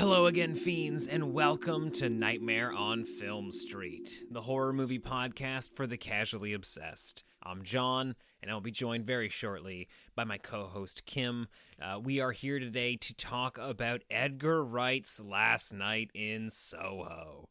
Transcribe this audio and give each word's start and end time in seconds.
Hello 0.00 0.24
again, 0.24 0.54
fiends, 0.54 1.06
and 1.06 1.34
welcome 1.34 1.90
to 1.90 2.08
Nightmare 2.08 2.72
on 2.72 3.04
Film 3.04 3.52
Street, 3.52 4.24
the 4.30 4.40
horror 4.40 4.72
movie 4.72 4.98
podcast 4.98 5.74
for 5.74 5.86
the 5.86 5.98
casually 5.98 6.54
obsessed. 6.54 7.22
I'm 7.42 7.62
John, 7.64 8.14
and 8.40 8.50
I'll 8.50 8.62
be 8.62 8.70
joined 8.70 9.04
very 9.04 9.28
shortly 9.28 9.88
by 10.16 10.24
my 10.24 10.38
co 10.38 10.68
host, 10.68 11.04
Kim. 11.04 11.48
Uh, 11.78 12.00
we 12.02 12.18
are 12.18 12.32
here 12.32 12.58
today 12.58 12.96
to 12.96 13.14
talk 13.14 13.58
about 13.58 14.00
Edgar 14.10 14.64
Wright's 14.64 15.20
Last 15.20 15.74
Night 15.74 16.10
in 16.14 16.48
Soho. 16.48 17.50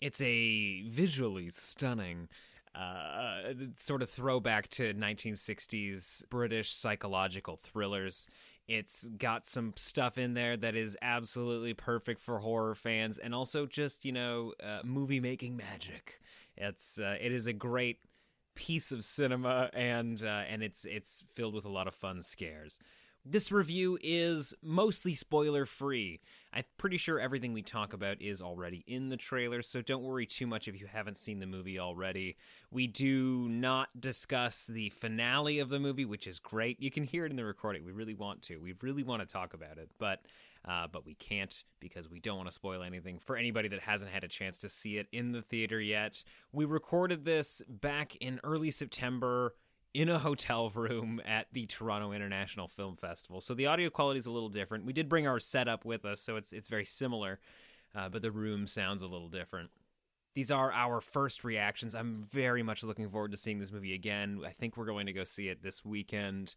It's 0.00 0.20
a 0.20 0.82
visually 0.82 1.50
stunning 1.50 2.28
uh, 2.76 3.54
sort 3.74 4.02
of 4.02 4.10
throwback 4.10 4.68
to 4.68 4.94
1960s 4.94 6.28
British 6.30 6.72
psychological 6.72 7.56
thrillers. 7.56 8.28
It's 8.68 9.04
got 9.04 9.46
some 9.46 9.72
stuff 9.76 10.18
in 10.18 10.34
there 10.34 10.56
that 10.58 10.76
is 10.76 10.96
absolutely 11.00 11.72
perfect 11.72 12.20
for 12.20 12.38
horror 12.38 12.74
fans, 12.74 13.16
and 13.16 13.34
also 13.34 13.66
just 13.66 14.04
you 14.04 14.12
know 14.12 14.52
uh, 14.62 14.80
movie 14.84 15.20
making 15.20 15.56
magic. 15.56 16.20
It's 16.56 16.98
uh, 16.98 17.16
it 17.20 17.32
is 17.32 17.46
a 17.46 17.52
great 17.52 18.00
piece 18.54 18.92
of 18.92 19.04
cinema, 19.04 19.70
and 19.72 20.22
uh, 20.22 20.42
and 20.50 20.62
it's 20.62 20.84
it's 20.84 21.24
filled 21.34 21.54
with 21.54 21.64
a 21.64 21.70
lot 21.70 21.88
of 21.88 21.94
fun 21.94 22.22
scares. 22.22 22.78
This 23.24 23.50
review 23.50 23.98
is 24.02 24.54
mostly 24.62 25.14
spoiler 25.14 25.64
free. 25.64 26.20
I'm 26.52 26.64
pretty 26.78 26.96
sure 26.96 27.20
everything 27.20 27.52
we 27.52 27.62
talk 27.62 27.92
about 27.92 28.22
is 28.22 28.40
already 28.40 28.82
in 28.86 29.10
the 29.10 29.16
trailer, 29.16 29.60
so 29.62 29.82
don't 29.82 30.02
worry 30.02 30.24
too 30.24 30.46
much 30.46 30.66
if 30.66 30.80
you 30.80 30.86
haven't 30.86 31.18
seen 31.18 31.40
the 31.40 31.46
movie 31.46 31.78
already. 31.78 32.36
We 32.70 32.86
do 32.86 33.48
not 33.48 34.00
discuss 34.00 34.66
the 34.66 34.90
finale 34.90 35.58
of 35.58 35.68
the 35.68 35.78
movie, 35.78 36.06
which 36.06 36.26
is 36.26 36.38
great. 36.38 36.80
You 36.80 36.90
can 36.90 37.04
hear 37.04 37.26
it 37.26 37.30
in 37.30 37.36
the 37.36 37.44
recording. 37.44 37.84
We 37.84 37.92
really 37.92 38.14
want 38.14 38.42
to. 38.42 38.56
We 38.58 38.74
really 38.80 39.02
want 39.02 39.20
to 39.20 39.26
talk 39.26 39.52
about 39.52 39.76
it, 39.76 39.90
but 39.98 40.22
uh, 40.64 40.86
but 40.86 41.06
we 41.06 41.14
can't 41.14 41.64
because 41.80 42.10
we 42.10 42.20
don't 42.20 42.36
want 42.36 42.48
to 42.48 42.54
spoil 42.54 42.82
anything 42.82 43.18
for 43.18 43.36
anybody 43.36 43.68
that 43.68 43.80
hasn't 43.80 44.10
had 44.10 44.24
a 44.24 44.28
chance 44.28 44.58
to 44.58 44.68
see 44.68 44.98
it 44.98 45.06
in 45.12 45.32
the 45.32 45.42
theater 45.42 45.80
yet. 45.80 46.22
We 46.52 46.64
recorded 46.64 47.24
this 47.24 47.62
back 47.68 48.16
in 48.16 48.40
early 48.42 48.70
September 48.70 49.54
in 49.94 50.08
a 50.08 50.18
hotel 50.18 50.70
room 50.70 51.20
at 51.24 51.46
the 51.52 51.66
Toronto 51.66 52.12
International 52.12 52.68
Film 52.68 52.94
Festival. 52.94 53.40
So 53.40 53.54
the 53.54 53.66
audio 53.66 53.90
quality 53.90 54.18
is 54.18 54.26
a 54.26 54.30
little 54.30 54.48
different. 54.48 54.84
We 54.84 54.92
did 54.92 55.08
bring 55.08 55.26
our 55.26 55.40
setup 55.40 55.84
with 55.84 56.04
us, 56.04 56.20
so 56.20 56.36
it's 56.36 56.52
it's 56.52 56.68
very 56.68 56.84
similar, 56.84 57.40
uh, 57.94 58.08
but 58.08 58.22
the 58.22 58.30
room 58.30 58.66
sounds 58.66 59.02
a 59.02 59.06
little 59.06 59.28
different. 59.28 59.70
These 60.34 60.50
are 60.50 60.72
our 60.72 61.00
first 61.00 61.42
reactions. 61.42 61.94
I'm 61.94 62.26
very 62.30 62.62
much 62.62 62.84
looking 62.84 63.08
forward 63.08 63.32
to 63.32 63.36
seeing 63.36 63.58
this 63.58 63.72
movie 63.72 63.94
again. 63.94 64.40
I 64.46 64.50
think 64.50 64.76
we're 64.76 64.86
going 64.86 65.06
to 65.06 65.12
go 65.12 65.24
see 65.24 65.48
it 65.48 65.62
this 65.62 65.84
weekend, 65.84 66.54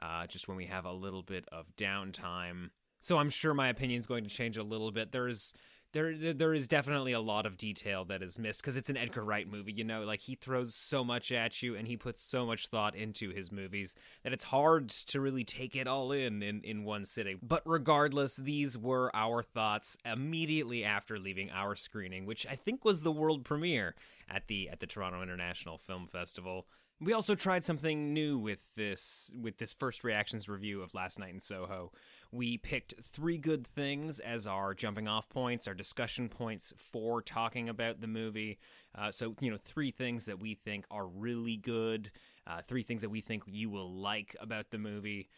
uh, 0.00 0.26
just 0.26 0.46
when 0.46 0.56
we 0.56 0.66
have 0.66 0.84
a 0.84 0.92
little 0.92 1.22
bit 1.22 1.44
of 1.50 1.66
downtime. 1.76 2.70
So 3.00 3.18
I'm 3.18 3.30
sure 3.30 3.54
my 3.54 3.68
opinion 3.68 4.00
is 4.00 4.06
going 4.06 4.24
to 4.24 4.30
change 4.30 4.56
a 4.56 4.62
little 4.62 4.92
bit. 4.92 5.12
There's 5.12 5.54
there 5.92 6.14
there 6.34 6.54
is 6.54 6.68
definitely 6.68 7.12
a 7.12 7.20
lot 7.20 7.46
of 7.46 7.56
detail 7.56 8.04
that 8.06 8.22
is 8.22 8.38
missed 8.38 8.60
because 8.60 8.76
it's 8.76 8.90
an 8.90 8.96
Edgar 8.96 9.24
Wright 9.24 9.50
movie. 9.50 9.72
You 9.72 9.84
know, 9.84 10.02
like 10.02 10.20
he 10.20 10.34
throws 10.34 10.74
so 10.74 11.04
much 11.04 11.32
at 11.32 11.62
you 11.62 11.74
and 11.74 11.86
he 11.86 11.96
puts 11.96 12.22
so 12.22 12.44
much 12.46 12.68
thought 12.68 12.94
into 12.94 13.30
his 13.30 13.50
movies 13.50 13.94
that 14.22 14.32
it's 14.32 14.44
hard 14.44 14.88
to 14.88 15.20
really 15.20 15.44
take 15.44 15.74
it 15.76 15.86
all 15.86 16.12
in 16.12 16.42
in, 16.42 16.60
in 16.62 16.84
one 16.84 17.04
sitting. 17.04 17.38
But 17.42 17.62
regardless, 17.64 18.36
these 18.36 18.76
were 18.76 19.10
our 19.14 19.42
thoughts 19.42 19.96
immediately 20.04 20.84
after 20.84 21.18
leaving 21.18 21.50
our 21.50 21.76
screening, 21.76 22.26
which 22.26 22.46
I 22.46 22.56
think 22.56 22.84
was 22.84 23.02
the 23.02 23.12
world 23.12 23.44
premiere 23.44 23.94
at 24.28 24.48
the 24.48 24.68
at 24.68 24.80
the 24.80 24.86
Toronto 24.86 25.22
International 25.22 25.78
Film 25.78 26.06
Festival. 26.06 26.66
We 26.98 27.12
also 27.12 27.34
tried 27.34 27.62
something 27.62 28.14
new 28.14 28.38
with 28.38 28.74
this 28.74 29.30
with 29.38 29.58
this 29.58 29.74
first 29.74 30.02
reactions 30.02 30.48
review 30.48 30.80
of 30.80 30.94
Last 30.94 31.18
Night 31.18 31.34
in 31.34 31.40
Soho. 31.40 31.92
We 32.32 32.56
picked 32.56 32.94
three 33.12 33.36
good 33.36 33.66
things 33.66 34.18
as 34.18 34.46
our 34.46 34.72
jumping 34.72 35.06
off 35.06 35.28
points, 35.28 35.68
our 35.68 35.74
discussion 35.74 36.30
points 36.30 36.72
for 36.78 37.20
talking 37.20 37.68
about 37.68 38.00
the 38.00 38.06
movie. 38.06 38.58
Uh, 38.94 39.10
so, 39.10 39.34
you 39.40 39.50
know, 39.50 39.58
three 39.62 39.90
things 39.90 40.24
that 40.24 40.40
we 40.40 40.54
think 40.54 40.86
are 40.90 41.06
really 41.06 41.56
good, 41.56 42.10
uh, 42.46 42.62
three 42.66 42.82
things 42.82 43.02
that 43.02 43.10
we 43.10 43.20
think 43.20 43.42
you 43.46 43.68
will 43.68 43.92
like 43.92 44.34
about 44.40 44.70
the 44.70 44.78
movie. 44.78 45.28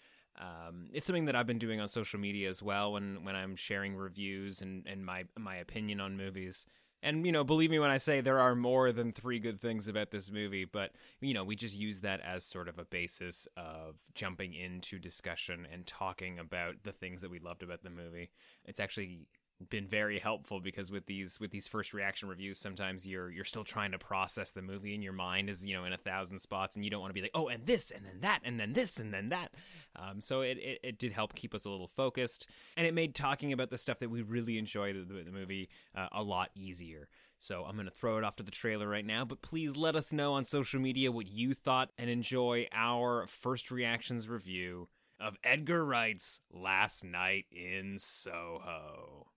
Um, 0.40 0.88
it's 0.92 1.06
something 1.06 1.24
that 1.24 1.34
I've 1.34 1.48
been 1.48 1.58
doing 1.58 1.80
on 1.80 1.88
social 1.88 2.20
media 2.20 2.48
as 2.48 2.62
well 2.62 2.92
when, 2.92 3.24
when 3.24 3.34
I'm 3.34 3.56
sharing 3.56 3.96
reviews 3.96 4.62
and, 4.62 4.86
and 4.86 5.04
my 5.04 5.24
my 5.36 5.56
opinion 5.56 6.00
on 6.00 6.16
movies. 6.16 6.66
And 7.02 7.24
you 7.24 7.32
know, 7.32 7.44
believe 7.44 7.70
me 7.70 7.78
when 7.78 7.90
I 7.90 7.98
say 7.98 8.20
there 8.20 8.40
are 8.40 8.54
more 8.54 8.90
than 8.90 9.12
three 9.12 9.38
good 9.38 9.60
things 9.60 9.86
about 9.86 10.10
this 10.10 10.30
movie, 10.30 10.64
but 10.64 10.92
you 11.20 11.34
know, 11.34 11.44
we 11.44 11.54
just 11.54 11.76
use 11.76 12.00
that 12.00 12.20
as 12.20 12.44
sort 12.44 12.68
of 12.68 12.78
a 12.78 12.84
basis 12.84 13.46
of 13.56 13.96
jumping 14.14 14.54
into 14.54 14.98
discussion 14.98 15.66
and 15.72 15.86
talking 15.86 16.38
about 16.38 16.74
the 16.82 16.92
things 16.92 17.22
that 17.22 17.30
we 17.30 17.38
loved 17.38 17.62
about 17.62 17.82
the 17.82 17.90
movie. 17.90 18.30
It's 18.64 18.80
actually 18.80 19.26
been 19.70 19.88
very 19.88 20.18
helpful 20.18 20.60
because 20.60 20.92
with 20.92 21.06
these 21.06 21.40
with 21.40 21.50
these 21.50 21.66
first 21.66 21.92
reaction 21.92 22.28
reviews 22.28 22.58
sometimes 22.58 23.06
you're 23.06 23.30
you're 23.30 23.44
still 23.44 23.64
trying 23.64 23.90
to 23.90 23.98
process 23.98 24.52
the 24.52 24.62
movie 24.62 24.94
and 24.94 25.02
your 25.02 25.12
mind 25.12 25.50
is 25.50 25.64
you 25.64 25.74
know 25.74 25.84
in 25.84 25.92
a 25.92 25.98
thousand 25.98 26.38
spots 26.38 26.76
and 26.76 26.84
you 26.84 26.90
don't 26.90 27.00
want 27.00 27.10
to 27.10 27.14
be 27.14 27.22
like 27.22 27.32
oh 27.34 27.48
and 27.48 27.66
this 27.66 27.90
and 27.90 28.04
then 28.06 28.20
that 28.20 28.40
and 28.44 28.60
then 28.60 28.72
this 28.72 29.00
and 29.00 29.12
then 29.12 29.30
that 29.30 29.50
um, 29.96 30.20
so 30.20 30.42
it, 30.42 30.58
it, 30.58 30.78
it 30.84 30.98
did 30.98 31.12
help 31.12 31.34
keep 31.34 31.54
us 31.54 31.64
a 31.64 31.70
little 31.70 31.88
focused 31.88 32.48
and 32.76 32.86
it 32.86 32.94
made 32.94 33.14
talking 33.14 33.52
about 33.52 33.70
the 33.70 33.78
stuff 33.78 33.98
that 33.98 34.10
we 34.10 34.22
really 34.22 34.58
enjoyed 34.58 34.94
the, 35.08 35.24
the 35.24 35.32
movie 35.32 35.68
uh, 35.96 36.06
a 36.12 36.22
lot 36.22 36.50
easier 36.54 37.08
so 37.40 37.64
I'm 37.64 37.76
going 37.76 37.86
to 37.86 37.94
throw 37.94 38.18
it 38.18 38.24
off 38.24 38.34
to 38.36 38.42
the 38.42 38.50
trailer 38.50 38.88
right 38.88 39.06
now, 39.06 39.24
but 39.24 39.42
please 39.42 39.76
let 39.76 39.94
us 39.94 40.12
know 40.12 40.32
on 40.32 40.44
social 40.44 40.80
media 40.80 41.12
what 41.12 41.28
you 41.28 41.54
thought 41.54 41.90
and 41.96 42.10
enjoy 42.10 42.66
our 42.72 43.28
first 43.28 43.70
reactions 43.70 44.28
review 44.28 44.88
of 45.20 45.36
Edgar 45.44 45.84
Wright's 45.84 46.40
Last 46.52 47.04
Night 47.04 47.46
in 47.52 47.98
Soho. 48.00 49.28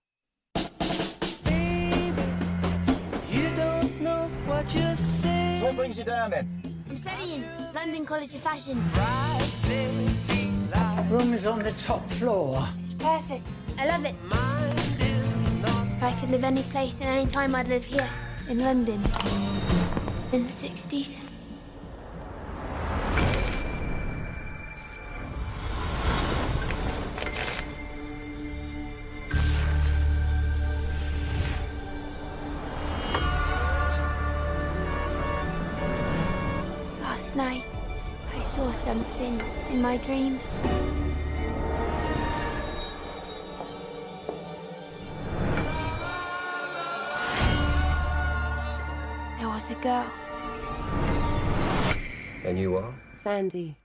What 5.72 5.78
brings 5.78 5.96
you 5.96 6.04
down 6.04 6.30
then? 6.30 6.46
I'm 6.90 6.96
studying 6.98 7.44
London 7.74 8.04
College 8.04 8.34
of 8.34 8.42
Fashion. 8.42 8.76
Room 11.08 11.32
is 11.32 11.46
on 11.46 11.60
the 11.60 11.72
top 11.84 12.06
floor. 12.12 12.68
It's 12.78 12.92
perfect. 12.92 13.48
I 13.78 13.86
love 13.86 14.04
it. 14.04 14.14
If 15.96 16.02
I 16.02 16.14
could 16.20 16.28
live 16.28 16.44
any 16.44 16.62
place 16.64 17.00
and 17.00 17.08
any 17.08 17.26
time, 17.26 17.54
I'd 17.54 17.68
live 17.68 17.84
here 17.84 18.08
in 18.50 18.58
London 18.58 19.02
in 20.32 20.44
the 20.44 20.52
60s. 20.52 21.31
in 39.82 39.88
my 39.88 39.96
dreams. 39.98 40.56
There 49.38 49.48
was 49.48 49.70
a 49.70 49.74
girl. 49.82 50.06
And 52.44 52.58
you 52.58 52.76
are? 52.76 52.94
Sandy. 53.16 53.76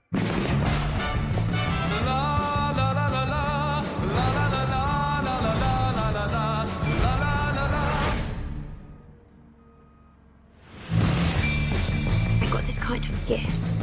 I 12.40 12.48
got 12.50 12.62
this 12.64 12.78
kind 12.78 13.04
of 13.04 13.26
gift. 13.26 13.77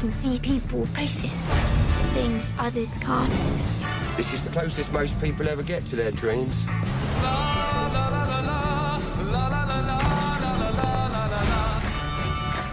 I 0.00 0.02
can 0.02 0.12
see 0.12 0.38
people, 0.38 0.86
places, 0.94 1.30
things 2.14 2.54
others 2.58 2.96
can't. 3.02 3.30
This 4.16 4.32
is 4.32 4.42
the 4.42 4.48
closest 4.48 4.90
most 4.94 5.20
people 5.20 5.46
ever 5.46 5.62
get 5.62 5.84
to 5.84 5.94
their 5.94 6.10
dreams. 6.10 6.64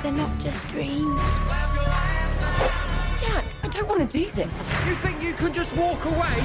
They're 0.01 0.13
not 0.13 0.39
just 0.39 0.65
dreams. 0.69 1.21
Jack, 3.19 3.43
I 3.61 3.67
don't 3.71 3.89
want 3.89 4.09
to 4.09 4.17
do 4.17 4.31
this. 4.31 4.57
You 4.87 4.95
think 4.95 5.21
you 5.21 5.33
can 5.33 5.51
just 5.51 5.75
walk 5.75 6.05
away? 6.05 6.41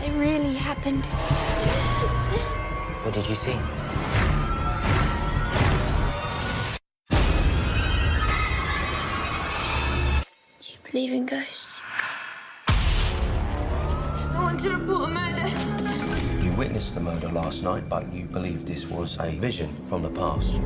They 0.00 0.10
really 0.12 0.54
happened. 0.54 1.04
What 3.04 3.12
did 3.12 3.28
you 3.28 3.34
see? 3.34 3.79
Believe 10.90 11.12
in 11.12 11.24
ghosts? 11.24 11.80
I 12.66 14.32
want 14.34 14.58
to 14.60 14.70
report 14.70 15.08
a 15.08 15.12
murder. 15.12 15.46
You 16.44 16.52
witnessed 16.54 16.94
the 16.94 17.00
murder 17.00 17.28
last 17.28 17.62
night, 17.62 17.88
but 17.88 18.12
you 18.12 18.24
believe 18.24 18.66
this 18.66 18.86
was 18.86 19.16
a 19.20 19.30
vision 19.30 19.72
from 19.88 20.02
the 20.02 20.10
past. 20.10 20.54
The 20.54 20.58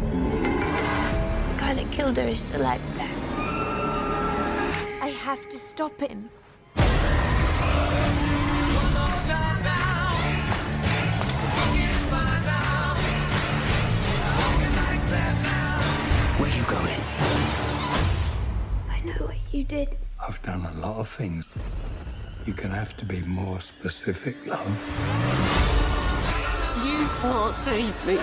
guy 1.59 1.75
that 1.75 1.93
killed 1.93 2.17
her 2.17 2.27
is 2.29 2.41
still 2.41 2.65
out 2.65 2.81
there. 2.95 3.11
I 5.03 5.09
have 5.21 5.47
to 5.51 5.59
stop 5.59 6.01
him. 6.01 6.31
Where 16.39 16.51
are 16.51 16.57
you 16.57 16.65
going? 16.65 17.01
I 18.89 19.01
know 19.05 19.27
what 19.27 19.37
you 19.53 19.65
did. 19.65 19.99
I've 20.27 20.41
done 20.43 20.65
a 20.65 20.73
lot 20.81 20.97
of 20.97 21.09
things. 21.11 21.47
You're 22.47 22.57
gonna 22.57 22.77
have 22.77 22.97
to 22.97 23.05
be 23.05 23.21
more 23.23 23.61
specific, 23.61 24.35
love. 24.47 24.67
You 26.83 27.07
can't 27.21 27.55
save 27.57 28.07
me. 28.07 28.19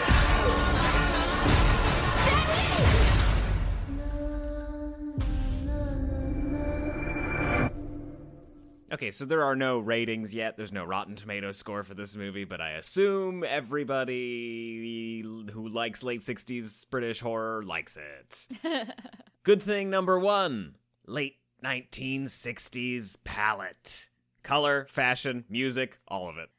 Okay, 8.92 9.12
so 9.12 9.26
there 9.26 9.44
are 9.44 9.56
no 9.56 9.80
ratings 9.80 10.34
yet. 10.34 10.58
There's 10.58 10.74
no 10.74 10.84
Rotten 10.84 11.16
Tomato 11.16 11.52
score 11.52 11.84
for 11.84 11.94
this 11.94 12.16
movie, 12.16 12.46
but 12.46 12.60
I 12.60 12.72
assume 12.72 13.44
everybody 13.44 15.22
who 15.22 15.70
likes 15.70 16.02
late 16.02 16.22
60s 16.22 16.90
British 16.90 17.20
horror 17.20 17.64
likes 17.64 17.98
it. 17.98 18.48
Good 19.44 19.62
thing 19.62 19.90
number 19.92 20.20
one 20.20 20.76
late 21.08 21.36
1960s 21.64 23.18
palette. 23.24 24.10
Color, 24.44 24.88
fashion, 24.90 25.46
music, 25.50 26.00
all 26.08 26.28
of 26.28 26.38
it. 26.38 26.50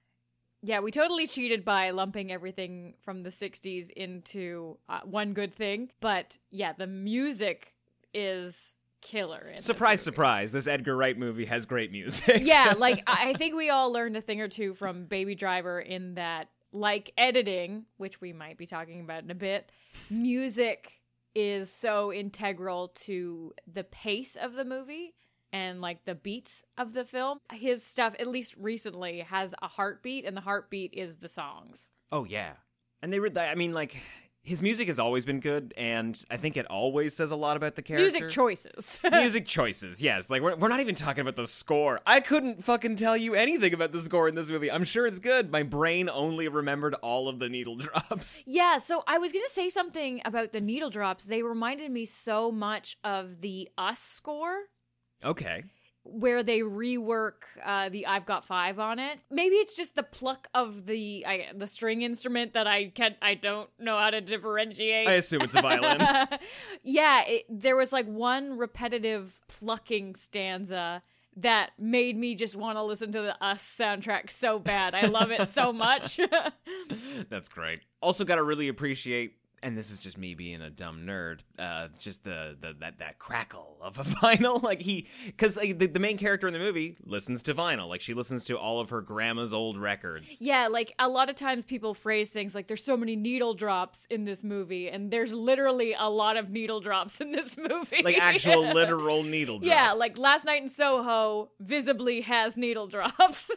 Yeah, 0.62 0.78
we 0.78 0.93
totally 0.93 1.26
cheated 1.26 1.64
by 1.64 1.90
lumping 1.90 2.31
everything 2.31 2.94
from 3.02 3.25
the 3.25 3.31
60s 3.31 3.90
into 3.90 4.78
uh, 4.88 5.00
one 5.04 5.32
good 5.32 5.52
thing. 5.52 5.90
But 6.00 6.38
yeah, 6.50 6.72
the 6.72 6.87
music 6.87 7.75
is 8.14 8.76
killer. 9.00 9.49
in 9.49 9.56
this 9.56 9.64
Surprise, 9.64 10.00
surprise. 10.00 10.52
This 10.52 10.69
Edgar 10.69 10.96
Wright 10.96 11.19
movie 11.19 11.46
has 11.46 11.66
great 11.66 11.90
music. 11.90 12.43
yeah, 12.43 12.75
like 12.78 13.02
I 13.08 13.31
I 13.31 13.34
think 13.34 13.56
we 13.56 13.70
all 13.70 13.90
learned 13.93 14.16
a 14.16 14.20
thing 14.20 14.40
or 14.40 14.46
two 14.49 14.75
from 14.75 15.06
Baby 15.06 15.34
Driver 15.34 15.81
in 15.81 16.14
that, 16.14 16.49
like 16.72 17.10
editing, 17.19 17.87
which 17.96 18.20
we 18.20 18.32
might 18.32 18.56
be 18.56 18.66
talking 18.66 19.00
about 19.00 19.25
in 19.25 19.32
a 19.32 19.34
bit, 19.34 19.69
music 20.08 20.93
is 21.34 21.73
so 21.73 22.12
integral 22.12 22.88
to 22.88 23.52
the 23.70 23.84
pace 23.84 24.37
of 24.37 24.55
the 24.55 24.64
movie 24.64 25.14
and 25.52 25.81
like 25.81 26.05
the 26.05 26.14
beats 26.14 26.64
of 26.79 26.94
the 26.94 27.05
film. 27.05 27.38
His 27.52 27.84
stuff, 27.84 28.14
at 28.19 28.26
least 28.26 28.55
recently, 28.58 29.20
has 29.20 29.55
a 29.62 29.69
heartbeat, 29.69 30.25
and 30.25 30.37
the 30.37 30.40
heartbeat 30.40 30.94
is 30.94 31.17
the 31.17 31.29
songs. 31.29 31.90
Oh 32.11 32.25
yeah, 32.25 32.52
and 33.02 33.12
they 33.12 33.20
were. 33.20 33.31
I 33.37 33.55
mean, 33.55 33.73
like 33.73 33.96
his 34.44 34.60
music 34.60 34.88
has 34.88 34.98
always 34.98 35.24
been 35.24 35.38
good, 35.38 35.72
and 35.76 36.20
I 36.30 36.36
think 36.36 36.56
it 36.56 36.66
always 36.66 37.14
says 37.14 37.30
a 37.30 37.36
lot 37.36 37.56
about 37.56 37.76
the 37.76 37.82
character. 37.82 38.02
Music 38.04 38.28
choices. 38.28 39.00
music 39.12 39.46
choices, 39.46 40.02
yes. 40.02 40.28
Like 40.30 40.42
we're 40.42 40.56
we're 40.56 40.68
not 40.68 40.80
even 40.80 40.96
talking 40.96 41.20
about 41.20 41.36
the 41.36 41.46
score. 41.46 42.00
I 42.06 42.20
couldn't 42.20 42.64
fucking 42.64 42.96
tell 42.96 43.16
you 43.16 43.34
anything 43.34 43.72
about 43.72 43.92
the 43.92 44.00
score 44.00 44.28
in 44.28 44.34
this 44.34 44.48
movie. 44.48 44.70
I'm 44.70 44.84
sure 44.84 45.06
it's 45.06 45.20
good. 45.20 45.52
My 45.52 45.62
brain 45.62 46.10
only 46.10 46.48
remembered 46.48 46.94
all 47.02 47.28
of 47.28 47.38
the 47.38 47.48
needle 47.48 47.76
drops. 47.76 48.42
Yeah, 48.46 48.78
so 48.78 49.04
I 49.06 49.18
was 49.18 49.32
going 49.32 49.44
to 49.46 49.52
say 49.52 49.68
something 49.68 50.20
about 50.24 50.50
the 50.52 50.60
needle 50.60 50.90
drops. 50.90 51.26
They 51.26 51.42
reminded 51.42 51.90
me 51.90 52.04
so 52.04 52.50
much 52.50 52.96
of 53.04 53.40
the 53.42 53.68
Us 53.78 54.00
score, 54.00 54.56
Okay. 55.24 55.64
Where 56.04 56.43
they 56.43 56.60
rework 56.60 57.44
uh, 57.64 57.88
the 57.88 58.06
"I've 58.06 58.26
Got 58.26 58.44
Five 58.44 58.78
on 58.78 58.99
it. 58.99 59.20
Maybe 59.31 59.56
it's 59.56 59.76
just 59.76 59.94
the 59.94 60.02
pluck 60.02 60.49
of 60.54 60.87
the 60.87 61.25
I, 61.26 61.46
the 61.54 61.66
string 61.66 62.02
instrument 62.02 62.54
that 62.54 62.66
I 62.66 62.87
can't. 62.88 63.16
I 63.22 63.34
don't 63.34 63.69
know 63.78 63.99
how 63.99 64.10
to 64.10 64.20
differentiate. 64.20 65.08
I 65.08 65.14
assume 65.14 65.43
it's 65.43 65.54
a 65.54 65.62
violin. 65.62 66.00
yeah, 66.82 67.25
it, 67.26 67.44
there 67.49 67.76
was 67.76 67.93
like 67.93 68.06
one 68.06 68.58
repetitive 68.58 69.40
plucking 69.49 70.16
stanza 70.16 71.02
that 71.37 71.70
made 71.78 72.16
me 72.16 72.34
just 72.34 72.56
want 72.56 72.76
to 72.76 72.82
listen 72.82 73.12
to 73.12 73.22
the 73.22 73.44
Us 73.44 73.62
soundtrack 73.62 74.31
so 74.31 74.58
bad. 74.58 74.94
I 74.94 75.06
love 75.06 75.31
it 75.31 75.49
so 75.49 75.72
much. 75.72 76.20
That's 77.31 77.49
great. 77.49 77.81
Also, 78.00 78.25
got 78.25 78.37
to 78.37 78.43
really 78.43 78.69
appreciate, 78.69 79.37
and 79.62 79.79
this 79.79 79.91
is 79.91 79.99
just 79.99 80.19
me 80.19 80.35
being 80.35 80.61
a 80.61 80.70
dumb 80.70 81.06
nerd. 81.06 81.41
Uh, 81.59 81.88
just 81.99 82.25
the, 82.25 82.56
the 82.61 82.75
that 82.81 82.99
that 82.99 83.19
crackle 83.19 83.79
of 83.81 83.99
a 83.99 84.03
vinyl, 84.05 84.62
like 84.62 84.82
he, 84.82 85.06
because 85.26 85.56
like, 85.56 85.79
the, 85.79 85.87
the 85.87 86.00
main 86.00 86.19
character 86.19 86.47
in 86.47 86.53
the 86.53 86.59
movie 86.59 86.97
listens 87.05 87.43
to 87.44 87.55
vinyl, 87.55 87.88
like 87.88 88.00
she 88.00 88.14
listens 88.14 88.44
to 88.44 88.59
all 88.59 88.81
of 88.81 88.91
her 88.91 89.00
grandma's 89.00 89.55
old 89.55 89.79
records. 89.79 90.38
Yeah, 90.41 90.69
like 90.69 90.93
a 90.99 91.09
lot 91.09 91.31
of 91.31 91.37
times 91.37 91.64
people 91.64 91.94
phrase 91.94 92.29
things 92.29 92.55
like 92.55 92.67
there's 92.67 92.85
so 92.85 92.97
many 92.97 93.17
needle 93.17 93.55
drops 93.55 94.06
in 94.11 94.25
this 94.25 94.43
movie, 94.43 94.88
and 94.88 95.11
there's 95.11 95.32
literally 95.32 95.94
a 95.99 96.11
lot 96.11 96.37
of 96.37 96.50
needle 96.50 96.81
drops 96.81 97.20
in 97.20 97.32
this 97.32 97.56
movie. 97.69 98.03
Like 98.03 98.19
actual 98.19 98.62
literal 98.75 99.23
needle 99.23 99.59
drops. 99.59 99.69
Yeah, 99.69 99.93
like 99.93 100.19
last 100.19 100.44
night 100.44 100.62
in 100.62 100.69
Soho 100.69 101.50
visibly 101.61 102.23
has 102.23 102.56
needle 102.56 102.87
drops. 102.87 103.50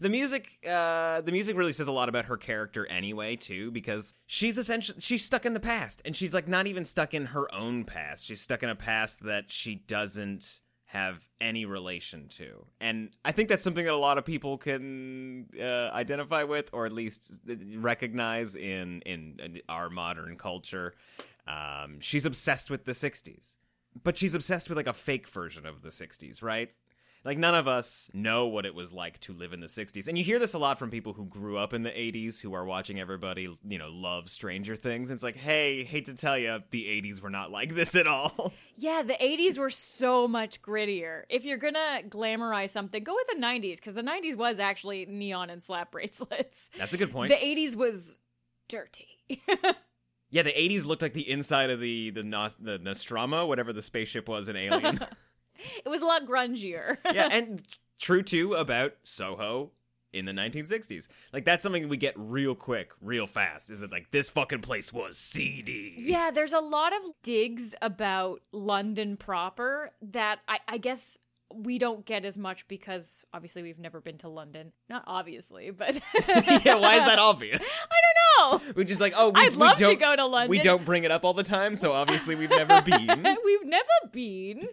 The 0.00 0.08
music 0.08 0.58
uh 0.68 1.20
the 1.20 1.32
music 1.32 1.56
really 1.56 1.72
says 1.72 1.88
a 1.88 1.92
lot 1.92 2.08
about 2.08 2.26
her 2.26 2.36
character 2.36 2.86
anyway 2.86 3.36
too 3.36 3.70
because 3.70 4.14
she's 4.26 4.58
essentially 4.58 5.00
she's 5.00 5.24
stuck 5.24 5.46
in 5.46 5.54
the 5.54 5.60
past 5.60 6.02
and 6.04 6.14
she's 6.16 6.34
like 6.34 6.48
not 6.48 6.66
even 6.66 6.84
stuck 6.84 7.14
in 7.14 7.26
her 7.26 7.52
own 7.54 7.84
past. 7.84 8.26
She's 8.26 8.40
stuck 8.40 8.62
in 8.62 8.68
a 8.68 8.74
past 8.74 9.24
that 9.24 9.50
she 9.50 9.74
doesn't 9.74 10.60
have 10.86 11.26
any 11.40 11.64
relation 11.64 12.28
to. 12.28 12.64
And 12.80 13.10
i 13.24 13.32
think 13.32 13.48
that's 13.48 13.64
something 13.64 13.84
that 13.84 13.92
a 13.92 13.96
lot 13.96 14.18
of 14.18 14.24
people 14.24 14.56
can 14.56 15.46
uh, 15.60 15.90
identify 15.92 16.44
with 16.44 16.70
or 16.72 16.86
at 16.86 16.92
least 16.92 17.40
recognize 17.76 18.54
in 18.54 19.02
in 19.02 19.60
our 19.68 19.90
modern 19.90 20.36
culture. 20.36 20.94
Um 21.46 22.00
she's 22.00 22.26
obsessed 22.26 22.70
with 22.70 22.84
the 22.84 22.92
60s 22.92 23.56
but 24.02 24.18
she's 24.18 24.34
obsessed 24.34 24.68
with 24.68 24.76
like 24.76 24.86
a 24.86 24.92
fake 24.92 25.26
version 25.28 25.66
of 25.66 25.82
the 25.82 25.88
60s 25.88 26.42
right 26.42 26.70
like 27.26 27.36
none 27.38 27.54
of 27.54 27.66
us 27.68 28.08
know 28.14 28.46
what 28.46 28.64
it 28.64 28.74
was 28.74 28.92
like 28.92 29.18
to 29.20 29.32
live 29.34 29.52
in 29.52 29.60
the 29.60 29.66
60s 29.66 30.06
and 30.08 30.16
you 30.16 30.24
hear 30.24 30.38
this 30.38 30.54
a 30.54 30.58
lot 30.58 30.78
from 30.78 30.90
people 30.90 31.12
who 31.12 31.26
grew 31.26 31.58
up 31.58 31.74
in 31.74 31.82
the 31.82 31.90
80s 31.90 32.40
who 32.40 32.54
are 32.54 32.64
watching 32.64 32.98
everybody 33.00 33.54
you 33.64 33.78
know 33.78 33.88
love 33.90 34.30
stranger 34.30 34.76
things 34.76 35.10
it's 35.10 35.22
like 35.22 35.36
hey 35.36 35.82
hate 35.84 36.06
to 36.06 36.14
tell 36.14 36.38
you 36.38 36.60
the 36.70 36.84
80s 36.84 37.20
were 37.20 37.28
not 37.30 37.50
like 37.50 37.74
this 37.74 37.94
at 37.94 38.06
all 38.06 38.52
yeah, 38.78 39.02
the 39.02 39.14
80s 39.14 39.56
were 39.58 39.70
so 39.70 40.28
much 40.28 40.60
grittier. 40.60 41.22
If 41.30 41.46
you're 41.46 41.56
gonna 41.56 42.02
glamorize 42.10 42.68
something, 42.68 43.02
go 43.02 43.14
with 43.14 43.26
the 43.28 43.42
90s, 43.42 43.76
because 43.76 43.94
the 43.94 44.02
90s 44.02 44.36
was 44.36 44.60
actually 44.60 45.06
neon 45.06 45.48
and 45.48 45.62
slap 45.62 45.92
bracelets. 45.92 46.70
that's 46.76 46.92
a 46.92 46.98
good 46.98 47.10
point 47.10 47.30
The 47.30 47.36
80s 47.36 47.74
was 47.74 48.18
dirty. 48.68 49.08
yeah 50.30 50.42
the 50.42 50.52
80s 50.52 50.84
looked 50.84 51.02
like 51.02 51.14
the 51.14 51.28
inside 51.28 51.70
of 51.70 51.80
the 51.80 52.10
the, 52.10 52.22
Nos- 52.22 52.56
the 52.60 52.78
nostromo 52.78 53.46
whatever 53.46 53.72
the 53.72 53.82
spaceship 53.82 54.28
was 54.28 54.48
in 54.48 54.56
alien 54.56 55.00
it 55.84 55.88
was 55.88 56.02
a 56.02 56.06
lot 56.06 56.24
grungier. 56.26 56.98
yeah 57.12 57.28
and 57.30 57.62
true 57.98 58.22
too 58.22 58.54
about 58.54 58.94
soho 59.04 59.70
in 60.12 60.24
the 60.24 60.32
1960s 60.32 61.08
like 61.32 61.44
that's 61.44 61.62
something 61.62 61.88
we 61.88 61.96
get 61.96 62.14
real 62.16 62.54
quick 62.54 62.90
real 63.02 63.26
fast 63.26 63.68
is 63.70 63.80
that 63.80 63.90
like 63.90 64.10
this 64.12 64.30
fucking 64.30 64.60
place 64.62 64.92
was 64.92 65.18
seedy 65.18 65.94
Yeah, 65.98 66.30
there's 66.30 66.52
a 66.54 66.60
lot 66.60 66.94
of 66.94 67.00
digs 67.22 67.74
about 67.82 68.40
London 68.52 69.16
proper 69.16 69.90
that 70.00 70.38
I, 70.48 70.60
I 70.68 70.78
guess 70.78 71.18
we 71.54 71.78
don't 71.78 72.04
get 72.04 72.24
as 72.24 72.36
much 72.36 72.66
because 72.68 73.24
obviously 73.32 73.62
we've 73.62 73.78
never 73.78 74.00
been 74.00 74.18
to 74.18 74.28
London. 74.28 74.72
Not 74.88 75.04
obviously, 75.06 75.70
but 75.70 75.94
yeah 76.28 76.74
why 76.74 76.96
is 76.96 77.04
that 77.04 77.18
obvious 77.18 77.60
I 77.60 77.64
don't 77.64 78.60
know. 78.62 78.72
We're 78.76 78.84
just 78.84 79.00
like, 79.00 79.14
oh, 79.16 79.30
we, 79.30 79.40
I'd 79.40 79.52
we 79.52 79.58
love 79.58 79.78
to 79.78 79.94
go 79.94 80.14
to 80.14 80.26
London. 80.26 80.50
We 80.50 80.60
don't 80.60 80.84
bring 80.84 81.04
it 81.04 81.10
up 81.10 81.24
all 81.24 81.34
the 81.34 81.42
time, 81.42 81.74
so 81.74 81.92
obviously 81.92 82.34
we've 82.34 82.50
never 82.50 82.80
been. 82.82 83.36
We've 83.44 83.64
never 83.64 83.86
been, 84.12 84.68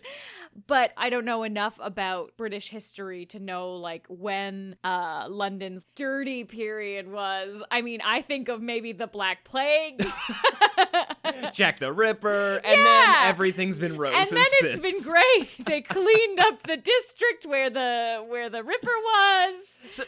but 0.67 0.91
I 0.97 1.09
don't 1.09 1.25
know 1.25 1.43
enough 1.43 1.79
about 1.81 2.35
British 2.37 2.69
history 2.69 3.25
to 3.27 3.39
know 3.39 3.73
like 3.73 4.05
when 4.09 4.75
uh 4.83 5.27
London's 5.29 5.85
dirty 5.95 6.43
period 6.43 7.09
was. 7.09 7.63
I 7.71 7.81
mean, 7.81 8.01
I 8.03 8.21
think 8.21 8.49
of 8.49 8.61
maybe 8.61 8.91
the 8.91 9.07
Black 9.07 9.43
Plague. 9.43 10.05
Jack 11.53 11.79
the 11.79 11.91
Ripper, 11.91 12.61
and 12.63 12.77
Yeah. 12.77 12.83
then 12.83 13.15
everything's 13.29 13.79
been 13.79 13.97
roses. 13.97 14.29
and 14.29 14.37
then 14.37 14.45
it's 14.47 14.59
since. 14.73 14.81
been 14.81 15.01
great. 15.01 15.49
They 15.65 15.81
cleaned 15.81 16.39
up 16.39 16.63
the 16.63 16.77
district 16.77 17.45
where 17.45 17.69
the 17.69 18.23
where 18.27 18.49
the 18.49 18.63
Ripper 18.63 18.87
was. 18.87 19.79
So, 19.91 20.03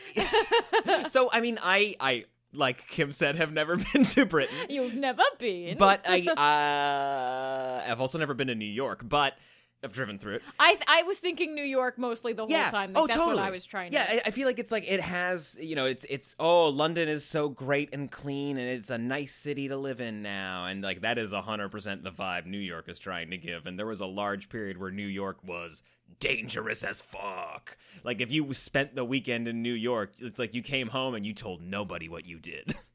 so 1.07 1.29
I 1.31 1.41
mean, 1.41 1.57
I 1.63 1.95
I 1.99 2.25
like 2.53 2.87
Kim 2.87 3.11
said, 3.11 3.35
have 3.35 3.51
never 3.51 3.75
been 3.77 4.03
to 4.03 4.25
Britain, 4.25 4.55
You've 4.69 4.95
never 4.95 5.23
been. 5.39 5.77
but 5.77 6.05
I 6.07 6.21
uh, 6.25 7.91
I've 7.91 7.99
also 8.01 8.17
never 8.17 8.33
been 8.33 8.47
to 8.47 8.55
New 8.55 8.65
York, 8.65 9.01
but 9.07 9.37
I've 9.85 9.93
driven 9.93 10.19
through 10.19 10.35
it. 10.35 10.41
I 10.59 10.73
th- 10.73 10.83
I 10.87 11.03
was 11.03 11.19
thinking 11.19 11.55
New 11.55 11.63
York 11.63 11.97
mostly 11.97 12.33
the 12.33 12.41
whole 12.41 12.51
yeah. 12.51 12.71
time. 12.71 12.91
Like, 12.91 13.03
oh, 13.03 13.07
that's 13.07 13.17
totally. 13.17 13.37
what 13.37 13.45
I 13.45 13.51
was 13.51 13.65
trying 13.65 13.93
Yeah, 13.93 14.03
to. 14.03 14.15
I, 14.15 14.21
I 14.25 14.31
feel 14.31 14.47
like 14.47 14.59
it's 14.59 14.71
like 14.71 14.83
it 14.85 14.99
has, 14.99 15.55
you 15.59 15.75
know, 15.75 15.85
it's 15.85 16.05
it's 16.09 16.35
oh, 16.39 16.67
London 16.67 17.07
is 17.07 17.23
so 17.23 17.47
great 17.47 17.89
and 17.93 18.11
clean, 18.11 18.57
and 18.57 18.67
it's 18.67 18.89
a 18.89 18.97
nice 18.97 19.33
city 19.33 19.67
to 19.69 19.77
live 19.77 20.01
in 20.01 20.21
now, 20.21 20.65
and 20.65 20.81
like 20.81 21.01
that 21.01 21.17
is 21.17 21.31
hundred 21.31 21.69
percent 21.69 22.03
the 22.03 22.11
vibe 22.11 22.45
New 22.47 22.57
York 22.57 22.89
is 22.89 22.99
trying 22.99 23.29
to 23.29 23.37
give. 23.37 23.65
And 23.65 23.77
there 23.79 23.85
was 23.85 24.01
a 24.01 24.05
large 24.05 24.49
period 24.49 24.77
where 24.77 24.91
New 24.91 25.07
York 25.07 25.37
was 25.45 25.83
dangerous 26.19 26.83
as 26.83 27.01
fuck. 27.01 27.77
Like 28.03 28.21
if 28.21 28.31
you 28.31 28.53
spent 28.53 28.95
the 28.95 29.05
weekend 29.05 29.47
in 29.47 29.61
New 29.61 29.73
York, 29.73 30.13
it's 30.19 30.39
like 30.39 30.53
you 30.53 30.61
came 30.61 30.87
home 30.89 31.15
and 31.15 31.25
you 31.25 31.33
told 31.33 31.61
nobody 31.61 32.09
what 32.09 32.25
you 32.25 32.39
did. 32.39 32.73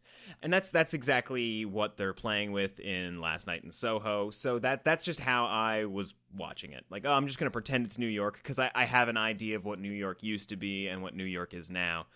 and 0.43 0.53
that's 0.53 0.71
that's 0.71 0.95
exactly 0.95 1.65
what 1.65 1.97
they're 1.97 2.15
playing 2.15 2.53
with 2.53 2.81
in 2.81 3.21
Last 3.21 3.47
Night 3.47 3.63
in 3.63 3.71
Soho. 3.71 4.31
So 4.31 4.59
that 4.61 4.85
that's 4.85 5.05
just 5.05 5.21
how 5.21 5.47
I 5.47 5.85
was 5.85 6.15
watching 6.37 6.73
it. 6.73 6.85
Like, 6.91 7.05
oh, 7.05 7.13
I'm 7.13 7.27
just 7.27 7.39
gonna 7.39 7.51
pretend 7.51 7.87
it's 7.87 7.99
New 7.99 8.07
York 8.07 8.39
because 8.43 8.59
I, 8.59 8.71
I 8.75 8.85
have 8.85 9.09
an 9.09 9.17
idea 9.17 9.57
of 9.57 9.65
what 9.65 9.79
New 9.79 9.93
York 9.93 10.23
used 10.23 10.49
to 10.51 10.57
be 10.57 10.89
and 10.89 11.03
what 11.03 11.15
New 11.15 11.25
York 11.25 11.53
is 11.53 11.71
now. 11.71 12.07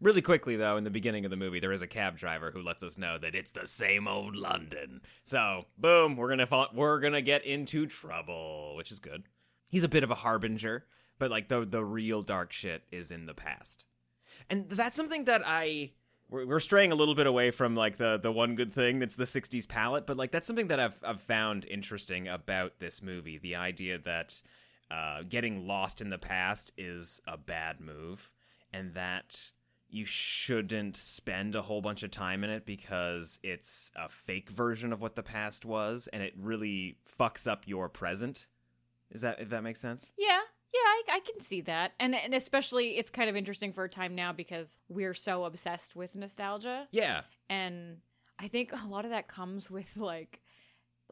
Really 0.00 0.22
quickly 0.22 0.56
though, 0.56 0.76
in 0.76 0.84
the 0.84 0.90
beginning 0.90 1.24
of 1.24 1.30
the 1.30 1.36
movie, 1.36 1.60
there 1.60 1.72
is 1.72 1.82
a 1.82 1.86
cab 1.86 2.16
driver 2.16 2.50
who 2.52 2.62
lets 2.62 2.82
us 2.82 2.98
know 2.98 3.18
that 3.18 3.34
it's 3.34 3.52
the 3.52 3.66
same 3.66 4.06
old 4.06 4.36
London. 4.36 5.00
So, 5.24 5.66
boom, 5.78 6.16
we're 6.16 6.28
gonna 6.28 6.46
fall, 6.46 6.68
we're 6.74 7.00
gonna 7.00 7.22
get 7.22 7.44
into 7.44 7.86
trouble, 7.86 8.74
which 8.76 8.92
is 8.92 9.00
good. 9.00 9.24
He's 9.68 9.84
a 9.84 9.88
bit 9.88 10.04
of 10.04 10.10
a 10.10 10.16
harbinger, 10.16 10.86
but 11.18 11.30
like 11.30 11.48
the 11.48 11.64
the 11.64 11.84
real 11.84 12.22
dark 12.22 12.52
shit 12.52 12.82
is 12.92 13.10
in 13.10 13.26
the 13.26 13.34
past, 13.34 13.84
and 14.48 14.68
that's 14.68 14.96
something 14.96 15.24
that 15.24 15.42
I 15.44 15.92
we're, 16.34 16.46
we're 16.46 16.60
straying 16.60 16.92
a 16.92 16.94
little 16.94 17.14
bit 17.14 17.26
away 17.26 17.50
from 17.50 17.76
like 17.76 17.96
the 17.96 18.18
the 18.18 18.32
one 18.32 18.54
good 18.54 18.72
thing 18.72 18.98
that's 18.98 19.16
the 19.16 19.24
60s 19.24 19.68
palette 19.68 20.06
but 20.06 20.16
like 20.16 20.30
that's 20.30 20.46
something 20.46 20.68
that 20.68 20.80
i've, 20.80 21.00
I've 21.04 21.20
found 21.20 21.64
interesting 21.64 22.28
about 22.28 22.78
this 22.78 23.02
movie. 23.02 23.38
The 23.38 23.56
idea 23.56 23.98
that 23.98 24.42
uh, 24.90 25.22
getting 25.28 25.66
lost 25.66 26.00
in 26.00 26.10
the 26.10 26.18
past 26.18 26.72
is 26.76 27.20
a 27.26 27.36
bad 27.36 27.80
move 27.80 28.32
and 28.72 28.94
that 28.94 29.50
you 29.88 30.04
shouldn't 30.04 30.96
spend 30.96 31.54
a 31.54 31.62
whole 31.62 31.80
bunch 31.80 32.02
of 32.02 32.10
time 32.10 32.44
in 32.44 32.50
it 32.50 32.66
because 32.66 33.38
it's 33.42 33.90
a 33.96 34.08
fake 34.08 34.50
version 34.50 34.92
of 34.92 35.00
what 35.00 35.14
the 35.14 35.22
past 35.22 35.64
was 35.64 36.08
and 36.12 36.22
it 36.22 36.34
really 36.36 36.98
fucks 37.18 37.46
up 37.46 37.62
your 37.66 37.88
present. 37.88 38.46
Is 39.10 39.20
that 39.22 39.40
if 39.40 39.50
that 39.50 39.62
makes 39.62 39.80
sense? 39.80 40.10
Yeah, 40.18 40.40
yeah, 40.74 40.80
I, 40.80 41.02
I 41.16 41.20
can 41.20 41.40
see 41.40 41.60
that, 41.62 41.92
and 42.00 42.16
and 42.16 42.34
especially 42.34 42.98
it's 42.98 43.10
kind 43.10 43.30
of 43.30 43.36
interesting 43.36 43.72
for 43.72 43.84
a 43.84 43.88
time 43.88 44.16
now 44.16 44.32
because 44.32 44.78
we're 44.88 45.14
so 45.14 45.44
obsessed 45.44 45.94
with 45.94 46.16
nostalgia, 46.16 46.88
yeah. 46.90 47.22
And 47.48 47.98
I 48.40 48.48
think 48.48 48.72
a 48.72 48.88
lot 48.88 49.04
of 49.04 49.12
that 49.12 49.28
comes 49.28 49.70
with 49.70 49.96
like 49.96 50.40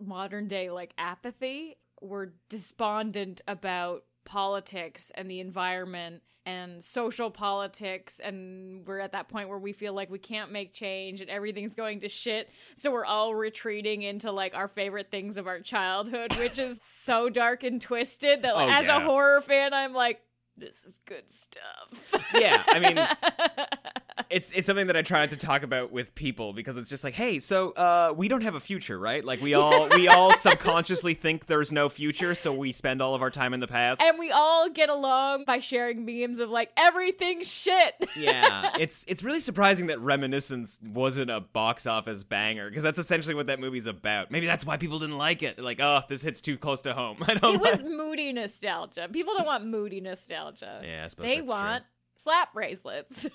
modern 0.01 0.49
day 0.49 0.71
like 0.71 0.95
apathy. 0.99 1.77
We're 2.01 2.31
despondent 2.49 3.41
about 3.47 4.03
politics 4.25 5.11
and 5.15 5.31
the 5.31 5.41
environment 5.41 6.23
and 6.45 6.83
social 6.83 7.31
politics 7.31 8.21
and 8.23 8.85
we're 8.87 8.99
at 8.99 9.13
that 9.13 9.29
point 9.29 9.49
where 9.49 9.59
we 9.59 9.73
feel 9.73 9.93
like 9.93 10.11
we 10.11 10.19
can't 10.19 10.51
make 10.51 10.73
change 10.73 11.21
and 11.21 11.31
everything's 11.31 11.75
going 11.75 12.01
to 12.01 12.09
shit. 12.09 12.51
So 12.75 12.91
we're 12.91 13.05
all 13.05 13.35
retreating 13.35 14.03
into 14.03 14.33
like 14.33 14.55
our 14.57 14.67
favorite 14.67 15.11
things 15.11 15.37
of 15.37 15.47
our 15.47 15.61
childhood 15.61 16.35
which 16.37 16.59
is 16.59 16.79
so 16.83 17.29
dark 17.29 17.63
and 17.63 17.81
twisted 17.81 18.43
that 18.43 18.57
like, 18.57 18.69
Oh, 18.69 18.73
as 18.73 18.89
a 18.89 19.01
horror 19.01 19.41
fan 19.41 19.73
i'm 19.73 19.95
like 19.95 20.21
this 20.57 20.85
is 20.85 21.01
good 21.07 21.31
stuff. 21.31 22.23
Yeah 22.35 22.63
i 22.69 22.79
mean 22.79 22.99
it's 24.31 24.53
it's 24.53 24.67
something 24.67 24.87
that 24.87 24.97
I 24.97 25.03
try 25.03 25.21
not 25.21 25.31
to 25.31 25.37
talk 25.37 25.63
about 25.63 25.93
with 25.93 26.15
people 26.15 26.53
because 26.53 26.77
it's 26.77 26.89
just 26.91 27.05
like, 27.05 27.15
hey, 27.15 27.39
so 27.41 27.71
uh, 27.73 28.13
we 28.17 28.29
don't 28.29 28.43
have 28.43 28.55
a 28.55 28.61
future, 28.61 28.99
right? 28.99 29.25
Like 29.25 29.41
we 29.41 29.55
all 29.55 29.89
we 29.89 30.09
all 30.09 30.33
subconsciously 30.37 31.15
think 31.15 31.47
there's 31.47 31.73
no 31.73 31.89
future, 31.89 32.35
so 32.35 32.53
we 32.53 32.73
spend 32.73 33.01
all 33.03 33.15
of 33.15 33.23
our 33.23 33.31
time 33.31 33.55
in 33.55 33.61
the 33.61 33.67
past. 33.67 34.01
and 34.01 34.19
we 34.19 34.31
all 34.31 34.69
get 34.69 34.89
along 34.89 35.45
by 35.45 35.59
sharing 35.59 36.05
memes 36.05 36.39
of 36.41 36.51
like 36.51 36.71
everything's 36.77 37.53
shit 37.53 37.95
yeah, 38.17 38.73
it's 38.79 39.05
it's 39.09 39.23
really 39.23 39.41
surprising 39.41 39.87
that 39.89 40.01
Reminiscence 40.01 40.79
wasn't 40.85 41.31
a 41.31 41.41
box 41.41 41.87
office 41.87 42.25
banger 42.25 42.69
because 42.69 42.83
that's 42.83 42.99
essentially 42.99 43.35
what 43.35 43.47
that 43.47 43.61
movie's 43.61 43.87
about. 43.87 44.31
Maybe 44.31 44.47
that's 44.47 44.65
why 44.67 44.77
people 44.77 44.99
didn't 44.99 45.19
like 45.19 45.43
it. 45.43 45.59
Like, 45.59 45.81
oh, 45.81 46.01
this 46.09 46.23
hits 46.23 46.41
too 46.41 46.57
close 46.59 46.83
to 46.83 46.95
home. 46.95 47.19
I 47.27 47.35
don't. 47.35 47.55
it 47.57 47.61
was 47.61 47.83
like- 47.83 47.91
moody 47.91 48.33
nostalgia. 48.33 49.09
People 49.13 49.35
don't 49.35 49.47
want 49.47 49.67
moody 49.67 50.01
nostalgia. 50.01 50.83
Yeah, 50.85 51.05
I 51.05 51.09
suppose 51.09 51.27
they 51.27 51.37
that's 51.37 51.51
true. 51.51 51.55
want 51.61 51.85
slap 52.17 52.53
bracelets. 52.53 53.29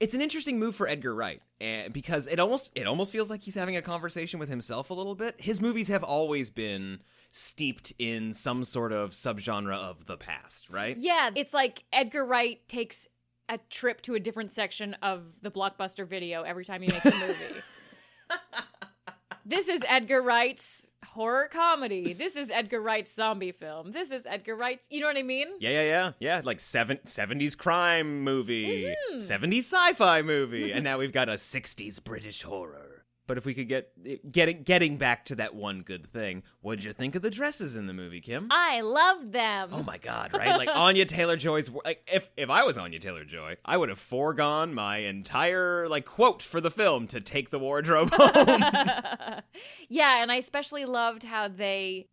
It's 0.00 0.14
an 0.14 0.20
interesting 0.20 0.58
move 0.58 0.74
for 0.74 0.88
Edgar 0.88 1.14
Wright, 1.14 1.40
and 1.60 1.92
because 1.92 2.26
it 2.26 2.40
almost 2.40 2.70
it 2.74 2.86
almost 2.86 3.12
feels 3.12 3.30
like 3.30 3.42
he's 3.42 3.54
having 3.54 3.76
a 3.76 3.82
conversation 3.82 4.40
with 4.40 4.48
himself 4.48 4.90
a 4.90 4.94
little 4.94 5.14
bit. 5.14 5.34
His 5.38 5.60
movies 5.60 5.88
have 5.88 6.02
always 6.02 6.50
been 6.50 7.00
steeped 7.30 7.92
in 7.98 8.32
some 8.32 8.64
sort 8.64 8.92
of 8.92 9.10
subgenre 9.10 9.74
of 9.74 10.06
the 10.06 10.16
past, 10.16 10.70
right? 10.70 10.96
yeah, 10.96 11.30
it's 11.34 11.52
like 11.54 11.84
Edgar 11.92 12.24
Wright 12.24 12.66
takes 12.68 13.08
a 13.48 13.58
trip 13.70 14.00
to 14.02 14.14
a 14.14 14.20
different 14.20 14.50
section 14.50 14.94
of 15.02 15.40
the 15.42 15.50
blockbuster 15.50 16.06
video 16.06 16.42
every 16.42 16.64
time 16.64 16.80
he 16.82 16.90
makes 16.90 17.04
a 17.06 17.10
movie. 17.26 17.62
This 19.44 19.68
is 19.68 19.82
Edgar 19.88 20.22
Wright's 20.22 20.92
horror 21.06 21.48
comedy. 21.52 22.12
This 22.12 22.34
is 22.36 22.50
Edgar 22.50 22.80
Wright's 22.80 23.14
zombie 23.14 23.52
film. 23.52 23.92
This 23.92 24.10
is 24.10 24.24
Edgar 24.26 24.56
Wright's, 24.56 24.86
you 24.90 25.00
know 25.00 25.06
what 25.06 25.16
I 25.16 25.22
mean? 25.22 25.48
Yeah, 25.60 25.70
yeah, 25.70 25.82
yeah, 25.82 26.12
yeah. 26.18 26.40
Like 26.44 26.60
seven, 26.60 26.98
70s 27.04 27.56
crime 27.56 28.22
movie, 28.22 28.84
Mm-hmm. 29.12 29.18
70s 29.18 29.64
sci-fi 29.64 30.22
movie, 30.22 30.72
and 30.72 30.82
now 30.82 30.98
we've 30.98 31.12
got 31.12 31.28
a 31.28 31.34
60s 31.34 32.02
British 32.02 32.42
horror. 32.42 32.83
But 33.26 33.38
if 33.38 33.46
we 33.46 33.54
could 33.54 33.68
get 33.68 34.30
getting 34.30 34.62
getting 34.62 34.96
back 34.98 35.24
to 35.26 35.34
that 35.36 35.54
one 35.54 35.80
good 35.80 36.06
thing, 36.06 36.42
what'd 36.60 36.84
you 36.84 36.92
think 36.92 37.14
of 37.14 37.22
the 37.22 37.30
dresses 37.30 37.74
in 37.74 37.86
the 37.86 37.94
movie, 37.94 38.20
Kim? 38.20 38.48
I 38.50 38.82
love 38.82 39.32
them. 39.32 39.70
Oh 39.72 39.82
my 39.82 39.96
god, 39.96 40.34
right? 40.34 40.56
Like 40.58 40.68
Anya 40.74 41.06
Taylor 41.06 41.36
Joy's 41.36 41.70
like 41.84 42.06
if 42.12 42.30
if 42.36 42.50
I 42.50 42.64
was 42.64 42.76
Anya 42.76 42.98
Taylor 42.98 43.24
Joy, 43.24 43.56
I 43.64 43.76
would 43.76 43.88
have 43.88 43.98
foregone 43.98 44.74
my 44.74 44.98
entire 44.98 45.88
like 45.88 46.04
quote 46.04 46.42
for 46.42 46.60
the 46.60 46.70
film 46.70 47.06
to 47.08 47.20
take 47.20 47.50
the 47.50 47.58
wardrobe 47.58 48.10
home. 48.12 48.46
yeah, 49.88 50.22
and 50.22 50.30
I 50.30 50.36
especially 50.36 50.84
loved 50.84 51.22
how 51.22 51.48
they 51.48 52.08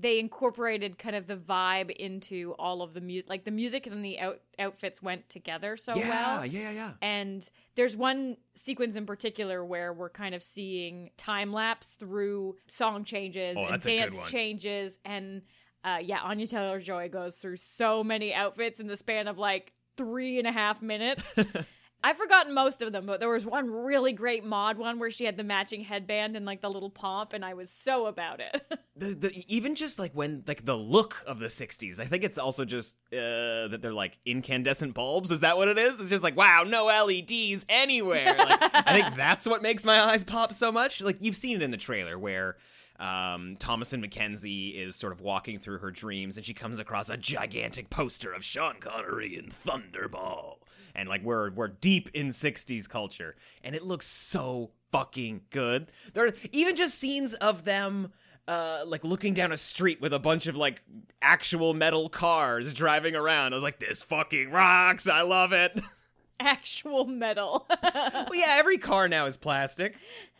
they 0.00 0.18
incorporated 0.20 0.98
kind 0.98 1.16
of 1.16 1.26
the 1.26 1.36
vibe 1.36 1.90
into 1.90 2.54
all 2.58 2.82
of 2.82 2.94
the 2.94 3.00
music. 3.00 3.28
Like 3.28 3.44
the 3.44 3.50
music 3.50 3.86
and 3.86 4.04
the 4.04 4.20
out- 4.20 4.40
outfits 4.58 5.02
went 5.02 5.28
together 5.28 5.76
so 5.76 5.94
yeah, 5.96 6.08
well. 6.08 6.46
yeah, 6.46 6.60
yeah. 6.60 6.70
Yeah. 6.72 6.90
And 7.02 7.50
there's 7.74 7.96
one 7.96 8.36
sequence 8.54 8.96
in 8.96 9.06
particular 9.06 9.64
where 9.64 9.92
we're 9.92 10.10
kind 10.10 10.34
of 10.34 10.42
seeing 10.42 11.10
time 11.16 11.52
lapse 11.52 11.88
through 11.98 12.56
song 12.68 13.04
changes 13.04 13.56
Oh, 13.58 13.64
and 13.64 13.74
that's 13.74 13.86
a 13.86 13.90
good 13.90 14.10
dance 14.12 14.22
changes. 14.30 14.98
And 15.04 15.42
uh, 15.84 15.98
yeah, 16.02 16.20
Anya 16.20 16.46
Taylor 16.46 16.80
Joy 16.80 17.08
goes 17.08 17.36
through 17.36 17.56
so 17.56 18.04
many 18.04 18.34
outfits 18.34 18.80
in 18.80 18.86
the 18.86 18.96
span 18.96 19.26
of 19.26 19.38
like 19.38 19.72
three 19.96 20.38
and 20.38 20.46
a 20.46 20.52
half 20.52 20.80
minutes. 20.82 21.36
I've 22.02 22.16
forgotten 22.16 22.54
most 22.54 22.80
of 22.80 22.92
them, 22.92 23.06
but 23.06 23.18
there 23.18 23.28
was 23.28 23.44
one 23.44 23.70
really 23.70 24.12
great 24.12 24.44
mod 24.44 24.78
one 24.78 25.00
where 25.00 25.10
she 25.10 25.24
had 25.24 25.36
the 25.36 25.42
matching 25.42 25.82
headband 25.82 26.36
and 26.36 26.46
like 26.46 26.60
the 26.60 26.70
little 26.70 26.90
pomp, 26.90 27.32
and 27.32 27.44
I 27.44 27.54
was 27.54 27.70
so 27.70 28.06
about 28.06 28.40
it. 28.40 28.62
The, 28.98 29.14
the 29.14 29.44
even 29.46 29.76
just 29.76 30.00
like 30.00 30.10
when 30.10 30.42
like 30.48 30.64
the 30.64 30.74
look 30.74 31.22
of 31.24 31.38
the 31.38 31.46
60s. 31.46 32.00
I 32.00 32.06
think 32.06 32.24
it's 32.24 32.36
also 32.36 32.64
just 32.64 32.96
uh 33.12 33.68
that 33.68 33.78
they're 33.80 33.92
like 33.92 34.18
incandescent 34.26 34.92
bulbs. 34.94 35.30
Is 35.30 35.38
that 35.38 35.56
what 35.56 35.68
it 35.68 35.78
is? 35.78 36.00
It's 36.00 36.10
just 36.10 36.24
like 36.24 36.36
wow, 36.36 36.64
no 36.66 36.86
LEDs 36.86 37.64
anywhere. 37.68 38.34
Like 38.36 38.58
I 38.74 39.00
think 39.00 39.16
that's 39.16 39.46
what 39.46 39.62
makes 39.62 39.84
my 39.84 40.02
eyes 40.02 40.24
pop 40.24 40.52
so 40.52 40.72
much. 40.72 41.00
Like 41.00 41.18
you've 41.20 41.36
seen 41.36 41.58
it 41.58 41.62
in 41.62 41.70
the 41.70 41.76
trailer 41.76 42.18
where 42.18 42.56
um, 42.98 43.56
Thomasin 43.60 44.04
McKenzie 44.04 44.74
is 44.74 44.96
sort 44.96 45.12
of 45.12 45.20
walking 45.20 45.58
through 45.60 45.78
her 45.78 45.90
dreams 45.90 46.36
and 46.36 46.44
she 46.44 46.54
comes 46.54 46.80
across 46.80 47.08
a 47.08 47.16
gigantic 47.16 47.90
poster 47.90 48.32
of 48.32 48.44
Sean 48.44 48.76
Connery 48.80 49.36
in 49.36 49.46
Thunderball. 49.46 50.56
And 50.94 51.08
like 51.08 51.22
we're 51.22 51.50
we're 51.52 51.68
deep 51.68 52.08
in 52.12 52.30
60s 52.30 52.88
culture 52.88 53.36
and 53.62 53.76
it 53.76 53.84
looks 53.84 54.06
so 54.06 54.70
fucking 54.90 55.42
good. 55.50 55.92
There 56.12 56.26
are 56.26 56.32
even 56.50 56.74
just 56.74 56.96
scenes 56.98 57.34
of 57.34 57.64
them 57.64 58.12
uh 58.48 58.80
like 58.84 59.04
looking 59.04 59.32
down 59.32 59.52
a 59.52 59.56
street 59.56 60.00
with 60.00 60.12
a 60.12 60.18
bunch 60.18 60.48
of 60.48 60.56
like 60.56 60.82
actual 61.22 61.74
metal 61.74 62.08
cars 62.08 62.74
driving 62.74 63.14
around. 63.14 63.52
I 63.52 63.56
was 63.56 63.62
like 63.62 63.78
this 63.78 64.02
fucking 64.02 64.50
rocks. 64.50 65.06
I 65.06 65.22
love 65.22 65.52
it. 65.52 65.80
Actual 66.40 67.04
metal. 67.04 67.66
well 67.82 68.34
yeah, 68.34 68.56
every 68.58 68.78
car 68.78 69.08
now 69.08 69.26
is 69.26 69.36
plastic. 69.36 69.94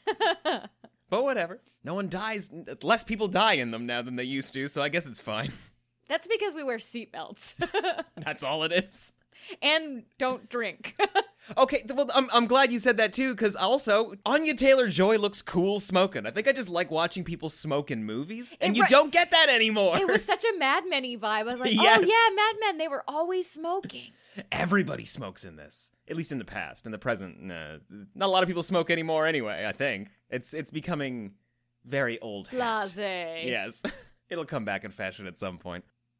but 1.11 1.23
whatever. 1.25 1.61
No 1.85 1.95
one 1.95 2.09
dies 2.09 2.51
less 2.83 3.05
people 3.05 3.29
die 3.29 3.55
in 3.55 3.71
them 3.71 3.87
now 3.87 4.03
than 4.03 4.17
they 4.17 4.25
used 4.25 4.53
to, 4.55 4.69
so 4.69 4.83
I 4.83 4.89
guess 4.89 5.07
it's 5.07 5.21
fine. 5.21 5.53
That's 6.09 6.27
because 6.27 6.55
we 6.55 6.65
wear 6.65 6.79
seatbelts 6.79 7.55
That's 8.17 8.43
all 8.43 8.65
it 8.65 8.73
is. 8.73 9.13
and 9.61 10.05
don't 10.19 10.49
drink. 10.49 10.99
Okay, 11.57 11.83
well, 11.95 12.09
I'm, 12.15 12.29
I'm 12.33 12.47
glad 12.47 12.71
you 12.73 12.79
said 12.79 12.97
that 12.99 13.13
too, 13.13 13.35
because 13.35 13.57
also 13.57 14.15
Anya 14.27 14.55
Taylor 14.55 14.89
Joy 14.89 15.17
looks 15.19 15.41
cool 15.43 15.81
smoking. 15.81 16.27
I 16.27 16.31
think 16.31 16.47
I 16.49 16.53
just 16.53 16.69
like 16.69 16.91
watching 16.91 17.25
people 17.25 17.49
smoke 17.49 17.91
in 17.91 18.05
movies, 18.05 18.57
and 18.61 18.75
It 18.75 18.77
you 18.77 18.83
right- 18.83 18.91
don't 18.91 19.13
get 19.13 19.31
that 19.31 19.49
anymore. 19.49 19.97
It 19.97 20.07
was 20.09 20.25
such 20.33 20.45
a 20.45 20.59
Mad 20.59 20.85
Men 20.89 21.05
vibe. 21.05 21.23
I 21.25 21.43
was 21.45 21.61
like, 21.61 21.71
oh, 21.79 21.83
Yes. 21.83 22.01
oh 22.03 22.07
yeah, 22.07 22.35
Mad 22.37 22.55
Men. 22.61 22.79
They 22.79 22.89
were 22.89 23.05
always 23.09 23.51
smoking. 23.51 24.13
Everybody 24.53 25.05
smokes 25.05 25.45
in 25.45 25.57
this, 25.57 25.91
at 26.09 26.17
least 26.17 26.31
in 26.33 26.39
the 26.39 26.45
past. 26.45 26.87
In 26.87 26.93
the 26.93 26.99
present, 26.99 27.43
nah, 27.43 27.79
not 28.15 28.27
a 28.27 28.31
lot 28.31 28.43
of 28.43 28.49
people 28.49 28.63
smoke 28.63 28.91
anymore. 28.91 29.27
Anyway, 29.27 29.65
I 29.67 29.73
think 29.73 30.11
it's 30.31 30.55
it's 30.55 30.71
becoming 30.71 31.33
very 31.85 32.19
old. 32.21 32.49
hat. 32.49 32.93
Blase. 32.95 33.45
Yes, 33.47 33.83
it'll 34.29 34.45
come 34.45 34.65
back 34.65 34.85
in 34.85 34.91
fashion 34.91 35.27
at 35.27 35.39
some 35.39 35.59
point. 35.59 35.85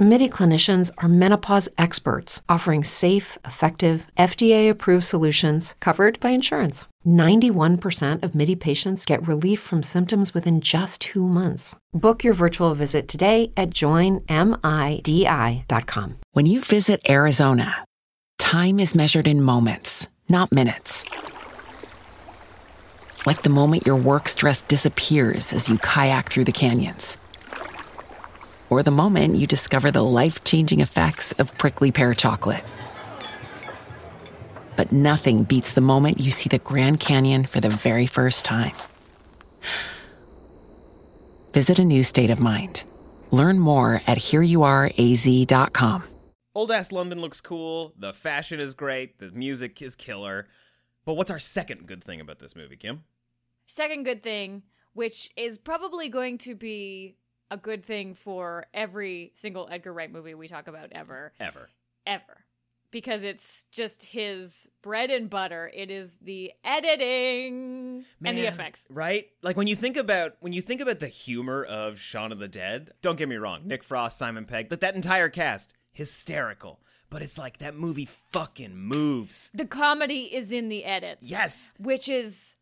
MIDI 0.00 0.28
clinicians 0.28 0.90
are 0.98 1.08
menopause 1.08 1.68
experts, 1.78 2.42
offering 2.48 2.82
safe, 2.82 3.38
effective, 3.44 4.08
FDA 4.18 4.68
approved 4.68 5.04
solutions 5.04 5.76
covered 5.78 6.18
by 6.18 6.30
insurance. 6.30 6.86
91% 7.06 8.20
of 8.24 8.34
MIDI 8.34 8.56
patients 8.56 9.04
get 9.04 9.24
relief 9.28 9.60
from 9.60 9.84
symptoms 9.84 10.34
within 10.34 10.60
just 10.60 11.00
two 11.00 11.28
months. 11.28 11.76
Book 11.92 12.24
your 12.24 12.34
virtual 12.34 12.74
visit 12.74 13.06
today 13.06 13.52
at 13.56 13.70
joinmidi.com. 13.70 14.26
When 16.32 16.46
you 16.46 16.60
visit 16.60 17.00
Arizona, 17.08 17.84
time 18.38 18.80
is 18.80 18.96
measured 18.96 19.28
in 19.28 19.40
moments, 19.40 20.08
not 20.28 20.50
minutes. 20.50 21.04
Like 23.26 23.44
the 23.44 23.48
moment 23.48 23.86
your 23.86 23.96
work 23.96 24.26
stress 24.26 24.62
disappears 24.62 25.52
as 25.52 25.68
you 25.68 25.78
kayak 25.78 26.30
through 26.30 26.46
the 26.46 26.52
canyons. 26.52 27.16
Or 28.70 28.82
the 28.82 28.90
moment 28.90 29.36
you 29.36 29.46
discover 29.46 29.90
the 29.90 30.02
life 30.02 30.44
changing 30.44 30.80
effects 30.80 31.32
of 31.32 31.56
prickly 31.58 31.92
pear 31.92 32.14
chocolate. 32.14 32.64
But 34.76 34.92
nothing 34.92 35.44
beats 35.44 35.72
the 35.72 35.80
moment 35.80 36.20
you 36.20 36.30
see 36.30 36.48
the 36.48 36.58
Grand 36.58 36.98
Canyon 37.00 37.44
for 37.44 37.60
the 37.60 37.68
very 37.68 38.06
first 38.06 38.44
time. 38.44 38.72
Visit 41.52 41.78
a 41.78 41.84
new 41.84 42.02
state 42.02 42.30
of 42.30 42.40
mind. 42.40 42.82
Learn 43.30 43.58
more 43.58 44.00
at 44.06 44.18
hereyouareaz.com. 44.18 46.04
Old 46.56 46.70
ass 46.70 46.92
London 46.92 47.20
looks 47.20 47.40
cool. 47.40 47.94
The 47.98 48.12
fashion 48.12 48.60
is 48.60 48.74
great. 48.74 49.18
The 49.18 49.30
music 49.30 49.82
is 49.82 49.96
killer. 49.96 50.46
But 51.04 51.14
what's 51.14 51.30
our 51.30 51.38
second 51.38 51.86
good 51.86 52.02
thing 52.02 52.20
about 52.20 52.38
this 52.38 52.56
movie, 52.56 52.76
Kim? 52.76 53.04
Second 53.66 54.04
good 54.04 54.22
thing, 54.22 54.62
which 54.92 55.30
is 55.36 55.58
probably 55.58 56.08
going 56.08 56.38
to 56.38 56.54
be 56.54 57.16
a 57.50 57.56
good 57.56 57.84
thing 57.84 58.14
for 58.14 58.66
every 58.74 59.32
single 59.34 59.68
Edgar 59.70 59.92
Wright 59.92 60.10
movie 60.10 60.34
we 60.34 60.48
talk 60.48 60.66
about 60.68 60.88
ever. 60.92 61.32
Ever. 61.38 61.68
Ever. 62.06 62.44
Because 62.90 63.24
it's 63.24 63.66
just 63.72 64.04
his 64.04 64.68
bread 64.82 65.10
and 65.10 65.28
butter. 65.28 65.70
It 65.74 65.90
is 65.90 66.16
the 66.22 66.52
editing 66.64 68.04
and 68.24 68.38
the 68.38 68.46
effects. 68.46 68.82
right? 68.88 69.26
Like 69.42 69.56
when 69.56 69.66
you 69.66 69.74
think 69.76 69.96
about 69.96 70.36
when 70.40 70.52
you 70.52 70.62
think 70.62 70.80
about 70.80 71.00
the 71.00 71.08
humor 71.08 71.64
of 71.64 71.98
Shaun 71.98 72.30
of 72.32 72.38
the 72.38 72.48
Dead. 72.48 72.92
Don't 73.02 73.16
get 73.16 73.28
me 73.28 73.36
wrong, 73.36 73.62
Nick 73.66 73.82
Frost, 73.82 74.16
Simon 74.18 74.44
Pegg, 74.44 74.68
but 74.68 74.80
that 74.80 74.94
entire 74.94 75.28
cast 75.28 75.74
hysterical. 75.92 76.80
But 77.10 77.22
it's 77.22 77.38
like 77.38 77.58
that 77.58 77.76
movie 77.76 78.08
fucking 78.32 78.76
moves. 78.76 79.50
The 79.54 79.66
comedy 79.66 80.34
is 80.34 80.50
in 80.52 80.68
the 80.68 80.84
edits. 80.84 81.24
Yes. 81.24 81.72
Which 81.78 82.08
is 82.08 82.56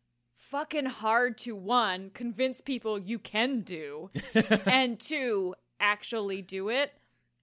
fucking 0.53 0.85
hard 0.85 1.35
to 1.35 1.55
one, 1.55 2.11
convince 2.13 2.61
people 2.61 2.99
you 2.99 3.17
can 3.17 3.61
do, 3.61 4.11
and 4.67 4.99
two, 4.99 5.55
actually 5.79 6.43
do 6.43 6.69
it. 6.69 6.93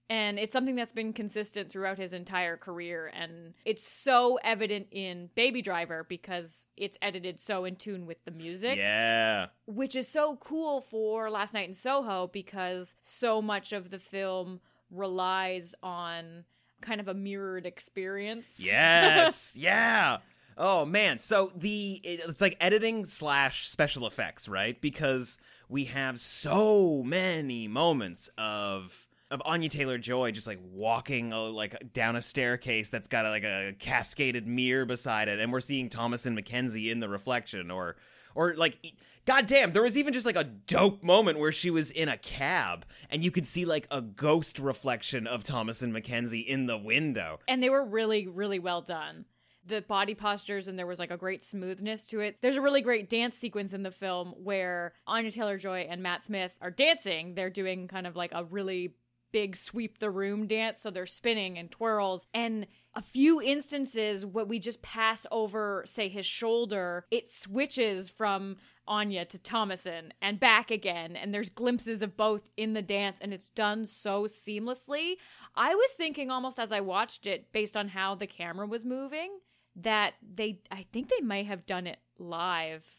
And 0.09 0.38
it's 0.38 0.53
something 0.53 0.77
that's 0.77 0.92
been 0.92 1.12
consistent 1.12 1.68
throughout 1.68 1.99
his 1.99 2.12
entire 2.12 2.57
career. 2.57 3.11
And 3.12 3.55
it's 3.64 3.85
so 3.85 4.38
evident 4.44 4.87
in 4.92 5.31
Baby 5.35 5.61
Driver 5.61 6.07
because 6.09 6.68
it's 6.77 6.96
edited 7.03 7.40
so 7.40 7.64
in 7.64 7.75
tune 7.75 8.07
with 8.07 8.25
the 8.25 8.31
music. 8.31 8.79
Yeah. 8.79 9.46
Which 9.66 9.96
is 9.96 10.07
so 10.07 10.37
cool 10.37 10.81
for 10.81 11.31
Last 11.31 11.53
Night 11.53 11.66
in 11.66 11.75
Soho 11.75 12.29
because 12.33 12.94
so 13.01 13.42
much 13.42 13.73
of 13.73 13.90
the 13.90 13.99
film 13.99 14.61
relies 14.88 15.75
on 15.83 16.44
kind 16.81 17.01
of 17.01 17.09
a 17.09 17.14
mirrored 17.14 17.66
experience. 17.66 18.55
Yes. 18.57 19.57
yeah. 19.59 20.18
Oh 20.62 20.85
man. 20.85 21.18
So 21.18 21.51
the 21.57 22.03
it's 22.05 22.42
like 22.42 22.59
editing 22.61 23.07
slash 23.07 23.66
special 23.66 24.07
effects, 24.07 24.46
right? 24.46 24.79
Because 24.79 25.38
we 25.70 25.87
have 25.87 26.20
so 26.20 27.03
many 27.03 27.66
moments 27.66 28.29
of 28.37 29.09
of 29.31 29.40
Anya 29.46 29.70
Taylor 29.70 29.96
Joy 29.96 30.33
just 30.33 30.46
like 30.46 30.61
walking 30.70 31.33
uh, 31.33 31.44
like 31.44 31.94
down 31.94 32.14
a 32.14 32.20
staircase 32.20 32.90
that's 32.90 33.09
got 33.09 33.25
like 33.25 33.44
a 33.44 33.73
cascaded 33.79 34.46
mirror 34.46 34.85
beside 34.85 35.29
it, 35.29 35.40
and 35.40 35.51
we're 35.51 35.61
seeing 35.61 35.88
Thomasin 35.88 36.38
McKenzie 36.38 36.90
in 36.90 37.01
the 37.01 37.09
reflection, 37.09 37.70
or 37.70 37.96
or 38.35 38.55
like. 38.55 38.79
goddamn, 39.25 39.73
there 39.73 39.83
was 39.83 39.96
even 39.96 40.12
just 40.12 40.27
like 40.27 40.37
a 40.37 40.44
dope 40.44 41.03
moment 41.03 41.38
where 41.38 41.53
she 41.53 41.70
was 41.70 41.90
in 41.90 42.09
a 42.09 42.18
cab 42.18 42.85
and 43.09 43.23
you 43.25 43.31
could 43.31 43.46
see 43.46 43.64
like 43.64 43.87
a 43.90 44.03
ghost 44.03 44.59
reflection 44.59 45.27
of 45.27 45.42
Thomasin 45.42 45.90
McKenzie 45.92 46.44
in 46.44 46.66
the 46.66 46.77
window. 46.77 47.38
and 47.49 47.62
they 47.62 47.70
were 47.70 47.85
really 47.85 48.27
really 48.27 48.59
well 48.59 48.83
done 48.83 49.25
the 49.64 49.83
body 49.83 50.14
postures 50.14 50.68
and 50.68 50.79
there 50.79 50.87
was 50.87 50.99
like 50.99 51.11
a 51.11 51.16
great 51.16 51.44
smoothness 51.44 52.07
to 52.07 52.20
it. 52.20 52.38
There's 52.40 52.57
a 52.57 52.62
really 52.62 52.83
great 52.83 53.11
dance 53.11 53.37
sequence 53.37 53.73
in 53.73 53.83
the 53.83 53.90
film 53.90 54.35
where 54.42 54.94
anya 55.07 55.31
taylor-joy 55.31 55.87
and 55.90 56.03
matt 56.03 56.25
smith 56.25 56.57
are 56.61 56.70
dancing. 56.70 57.35
They're 57.35 57.51
doing 57.51 57.88
kind 57.88 58.07
of 58.07 58.16
like 58.16 58.33
a 58.35 58.44
really 58.44 58.94
big 59.33 59.57
sweep 59.57 59.99
the 59.99 60.11
room 60.11 60.46
dance 60.46 60.81
so 60.81 60.90
they're 60.90 61.07
spinning 61.07 61.59
and 61.59 61.70
twirls. 61.70 62.27
And 62.35 62.66
a 62.94 63.01
few 63.01 63.40
instances 63.40 64.27
what 64.27 64.49
we 64.49 64.59
just 64.59 64.83
pass 64.83 65.27
over 65.31 65.83
say 65.87 66.09
his 66.09 66.27
shoulder 66.27 67.05
it 67.11 67.29
switches 67.29 68.09
from 68.09 68.57
Anya 68.88 69.25
to 69.27 69.38
Thomasin 69.38 70.11
and 70.20 70.40
back 70.40 70.70
again 70.70 71.14
and 71.14 71.33
there's 71.33 71.51
glimpses 71.51 72.03
of 72.03 72.16
both 72.16 72.51
in 72.57 72.73
the 72.73 72.83
dance 72.83 73.20
and 73.20 73.33
it's 73.33 73.51
done 73.51 73.87
so 73.87 74.25
seamlessly. 74.25 75.16
I 75.55 75.75
was 75.75 75.90
thinking 75.92 76.31
almost 76.31 76.59
as 76.59 76.73
I 76.73 76.81
watched 76.81 77.27
it 77.27 77.53
based 77.53 77.77
on 77.77 77.88
how 77.88 78.14
the 78.14 78.27
camera 78.27 78.66
was 78.66 78.85
moving 78.85 79.38
that 79.83 80.14
they 80.23 80.61
I 80.71 80.87
think 80.93 81.09
they 81.09 81.21
might 81.25 81.47
have 81.47 81.66
done 81.66 81.87
it 81.87 81.99
live 82.19 82.99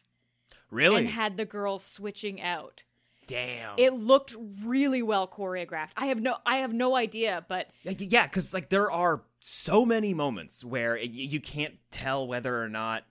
Really? 0.70 1.02
and 1.02 1.10
had 1.10 1.38
the 1.38 1.46
girls 1.46 1.84
switching 1.84 2.42
out 2.42 2.84
Damn. 3.28 3.76
it 3.78 3.94
looked 3.94 4.36
really 4.64 5.02
well 5.02 5.28
choreographed. 5.28 5.92
I 5.98 6.08
have 6.08 6.20
no 6.22 6.36
I 6.46 6.58
have 6.58 6.74
no 6.74 6.96
idea, 6.96 7.46
but 7.48 7.70
yeah, 7.84 8.26
because 8.26 8.54
like 8.54 8.70
there 8.70 8.92
are 8.92 9.22
so 9.40 9.86
many 9.86 10.14
moments 10.14 10.64
where 10.66 10.96
y- 10.96 11.02
you 11.04 11.40
can't 11.40 11.76
tell 11.92 12.28
whether 12.28 12.62
or 12.62 12.68
not 12.70 13.04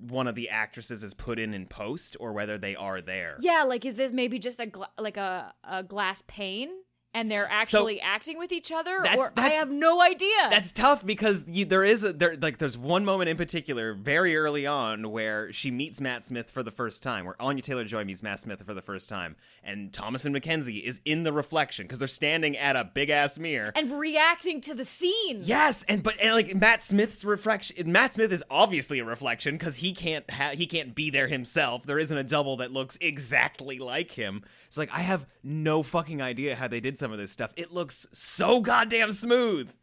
one 0.00 0.26
of 0.28 0.34
the 0.36 0.48
actresses 0.48 1.02
is 1.02 1.12
put 1.12 1.38
in 1.38 1.52
in 1.54 1.66
post 1.66 2.16
or 2.20 2.32
whether 2.32 2.56
they 2.56 2.76
are 2.76 3.00
there. 3.00 3.36
yeah, 3.40 3.64
like 3.64 3.84
is 3.84 3.96
this 3.96 4.12
maybe 4.12 4.38
just 4.38 4.60
a 4.60 4.66
gla- 4.66 4.90
like 4.98 5.16
a, 5.16 5.52
a 5.64 5.82
glass 5.82 6.22
pane 6.28 6.70
and 7.18 7.28
they're 7.28 7.50
actually 7.50 8.00
acting 8.00 8.38
with 8.38 8.52
each 8.52 8.70
other 8.70 9.00
That's- 9.02 9.18
or 9.18 9.32
I 9.36 9.48
have 9.50 9.70
no 9.70 10.00
idea. 10.00 10.28
That's 10.50 10.70
tough 10.70 11.04
because 11.04 11.44
you, 11.48 11.64
there 11.64 11.82
is 11.82 12.04
a, 12.04 12.12
there 12.12 12.36
like 12.40 12.58
there's 12.58 12.78
one 12.78 13.04
moment 13.04 13.28
in 13.28 13.36
particular 13.36 13.92
very 13.92 14.36
early 14.36 14.66
on 14.66 15.10
where 15.10 15.52
she 15.52 15.72
meets 15.72 16.00
Matt 16.00 16.24
Smith 16.24 16.48
for 16.48 16.62
the 16.62 16.70
first 16.70 17.02
time, 17.02 17.24
where 17.24 17.40
Anya 17.42 17.62
Taylor 17.62 17.84
Joy 17.84 18.04
meets 18.04 18.22
Matt 18.22 18.38
Smith 18.38 18.62
for 18.62 18.72
the 18.72 18.82
first 18.82 19.08
time, 19.08 19.34
and 19.64 19.90
Thomasin 19.90 20.36
McKenzie 20.36 20.80
is 20.80 21.00
in 21.04 21.24
the 21.24 21.32
reflection 21.32 21.86
because 21.86 21.98
they're 21.98 22.06
standing 22.06 22.56
at 22.56 22.76
a 22.76 22.84
big 22.84 23.10
ass 23.10 23.36
mirror. 23.38 23.72
and 23.74 23.98
reacting 23.98 24.60
to 24.60 24.74
the 24.74 24.84
scene. 24.84 25.40
Yes, 25.42 25.84
and 25.88 26.04
but 26.04 26.14
and 26.20 26.34
like 26.34 26.54
Matt 26.54 26.84
Smith's 26.84 27.24
reflection. 27.24 27.90
Matt 27.90 28.12
Smith 28.12 28.30
is 28.30 28.44
obviously 28.48 29.00
a 29.00 29.04
reflection 29.04 29.56
because 29.56 29.76
he 29.76 29.92
can't 29.92 30.30
ha- 30.30 30.52
he 30.54 30.66
can't 30.66 30.94
be 30.94 31.10
there 31.10 31.26
himself. 31.26 31.82
There 31.84 31.98
isn't 31.98 32.16
a 32.16 32.22
double 32.24 32.58
that 32.58 32.70
looks 32.70 32.96
exactly 33.00 33.80
like 33.80 34.12
him. 34.12 34.44
It's 34.68 34.78
like 34.78 34.90
I 34.92 35.00
have 35.00 35.26
no 35.42 35.82
fucking 35.82 36.22
idea 36.22 36.54
how 36.54 36.68
they 36.68 36.80
did 36.80 36.98
some 37.08 37.14
of 37.14 37.18
this 37.18 37.32
stuff. 37.32 37.54
It 37.56 37.72
looks 37.72 38.06
so 38.12 38.60
goddamn 38.60 39.12
smooth. 39.12 39.74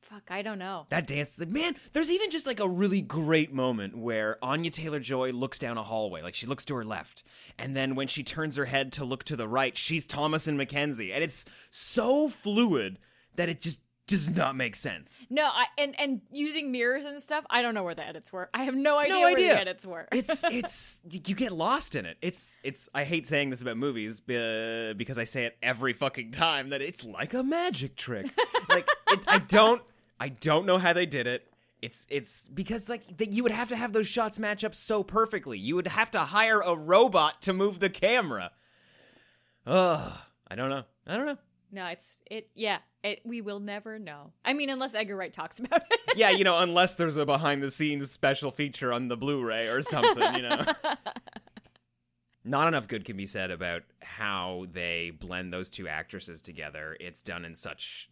Fuck, 0.00 0.30
I 0.30 0.40
don't 0.40 0.58
know. 0.58 0.86
That 0.88 1.06
dance, 1.06 1.34
the 1.34 1.44
man. 1.44 1.76
There's 1.92 2.10
even 2.10 2.30
just 2.30 2.46
like 2.46 2.58
a 2.58 2.66
really 2.66 3.02
great 3.02 3.52
moment 3.52 3.98
where 3.98 4.42
Anya 4.42 4.70
Taylor 4.70 4.98
Joy 4.98 5.30
looks 5.30 5.58
down 5.58 5.76
a 5.76 5.82
hallway, 5.82 6.22
like 6.22 6.34
she 6.34 6.46
looks 6.46 6.64
to 6.64 6.74
her 6.76 6.84
left, 6.84 7.22
and 7.58 7.76
then 7.76 7.94
when 7.94 8.08
she 8.08 8.22
turns 8.22 8.56
her 8.56 8.64
head 8.64 8.92
to 8.92 9.04
look 9.04 9.24
to 9.24 9.36
the 9.36 9.46
right, 9.46 9.76
she's 9.76 10.06
Thomasin 10.06 10.56
McKenzie, 10.56 11.12
and 11.12 11.22
it's 11.22 11.44
so 11.70 12.30
fluid 12.30 12.98
that 13.36 13.50
it 13.50 13.60
just 13.60 13.80
does 14.10 14.28
not 14.28 14.56
make 14.56 14.74
sense. 14.74 15.24
No, 15.30 15.44
I 15.44 15.66
and 15.78 15.98
and 15.98 16.20
using 16.32 16.72
mirrors 16.72 17.04
and 17.04 17.22
stuff. 17.22 17.44
I 17.48 17.62
don't 17.62 17.74
know 17.74 17.84
where 17.84 17.94
the 17.94 18.04
edits 18.06 18.32
were. 18.32 18.50
I 18.52 18.64
have 18.64 18.74
no 18.74 18.98
idea 18.98 19.14
no 19.14 19.20
where 19.20 19.36
the 19.36 19.48
edits 19.48 19.86
were. 19.86 20.08
it's 20.10 20.42
it's 20.50 21.00
you 21.08 21.20
you 21.24 21.34
get 21.36 21.52
lost 21.52 21.94
in 21.94 22.04
it. 22.04 22.16
It's 22.20 22.58
it's. 22.64 22.88
I 22.92 23.04
hate 23.04 23.28
saying 23.28 23.50
this 23.50 23.62
about 23.62 23.76
movies 23.76 24.20
uh, 24.28 24.94
because 24.96 25.16
I 25.16 25.24
say 25.24 25.44
it 25.44 25.56
every 25.62 25.92
fucking 25.92 26.32
time 26.32 26.70
that 26.70 26.82
it's 26.82 27.06
like 27.06 27.34
a 27.34 27.44
magic 27.44 27.94
trick. 27.94 28.26
like 28.68 28.88
it, 29.12 29.20
I 29.28 29.38
don't 29.38 29.80
I 30.18 30.30
don't 30.30 30.66
know 30.66 30.78
how 30.78 30.92
they 30.92 31.06
did 31.06 31.28
it. 31.28 31.46
It's 31.80 32.04
it's 32.10 32.48
because 32.48 32.88
like 32.88 33.16
that 33.18 33.32
you 33.32 33.44
would 33.44 33.52
have 33.52 33.68
to 33.68 33.76
have 33.76 33.92
those 33.92 34.08
shots 34.08 34.40
match 34.40 34.64
up 34.64 34.74
so 34.74 35.04
perfectly. 35.04 35.56
You 35.56 35.76
would 35.76 35.86
have 35.86 36.10
to 36.10 36.18
hire 36.18 36.60
a 36.60 36.74
robot 36.74 37.42
to 37.42 37.52
move 37.52 37.78
the 37.78 37.90
camera. 37.90 38.50
Ugh, 39.66 40.18
I 40.48 40.56
don't 40.56 40.68
know. 40.68 40.82
I 41.06 41.16
don't 41.16 41.26
know. 41.26 41.38
No, 41.72 41.86
it's 41.86 42.18
it. 42.30 42.48
Yeah, 42.54 42.78
it, 43.02 43.20
we 43.24 43.40
will 43.40 43.60
never 43.60 43.98
know. 43.98 44.32
I 44.44 44.52
mean, 44.52 44.70
unless 44.70 44.94
Edgar 44.94 45.16
Wright 45.16 45.32
talks 45.32 45.58
about 45.60 45.82
it. 45.90 46.00
yeah, 46.16 46.30
you 46.30 46.44
know, 46.44 46.58
unless 46.58 46.94
there's 46.94 47.16
a 47.16 47.26
behind 47.26 47.62
the 47.62 47.70
scenes 47.70 48.10
special 48.10 48.50
feature 48.50 48.92
on 48.92 49.08
the 49.08 49.16
Blu-ray 49.16 49.68
or 49.68 49.82
something, 49.82 50.34
you 50.34 50.42
know. 50.42 50.64
Not 52.44 52.68
enough 52.68 52.88
good 52.88 53.04
can 53.04 53.18
be 53.18 53.26
said 53.26 53.50
about 53.50 53.82
how 54.00 54.64
they 54.72 55.10
blend 55.10 55.52
those 55.52 55.70
two 55.70 55.86
actresses 55.86 56.40
together. 56.40 56.96
It's 56.98 57.22
done 57.22 57.44
in 57.44 57.54
such 57.54 58.08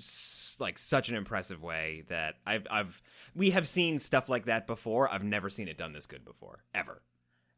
like 0.60 0.76
such 0.76 1.08
an 1.08 1.16
impressive 1.16 1.62
way 1.62 2.04
that 2.08 2.34
I've 2.44 2.66
I've 2.70 3.02
we 3.34 3.50
have 3.50 3.66
seen 3.66 3.98
stuff 3.98 4.28
like 4.28 4.44
that 4.44 4.66
before. 4.66 5.10
I've 5.10 5.24
never 5.24 5.48
seen 5.48 5.66
it 5.66 5.78
done 5.78 5.94
this 5.94 6.04
good 6.04 6.26
before, 6.26 6.62
ever. 6.74 7.00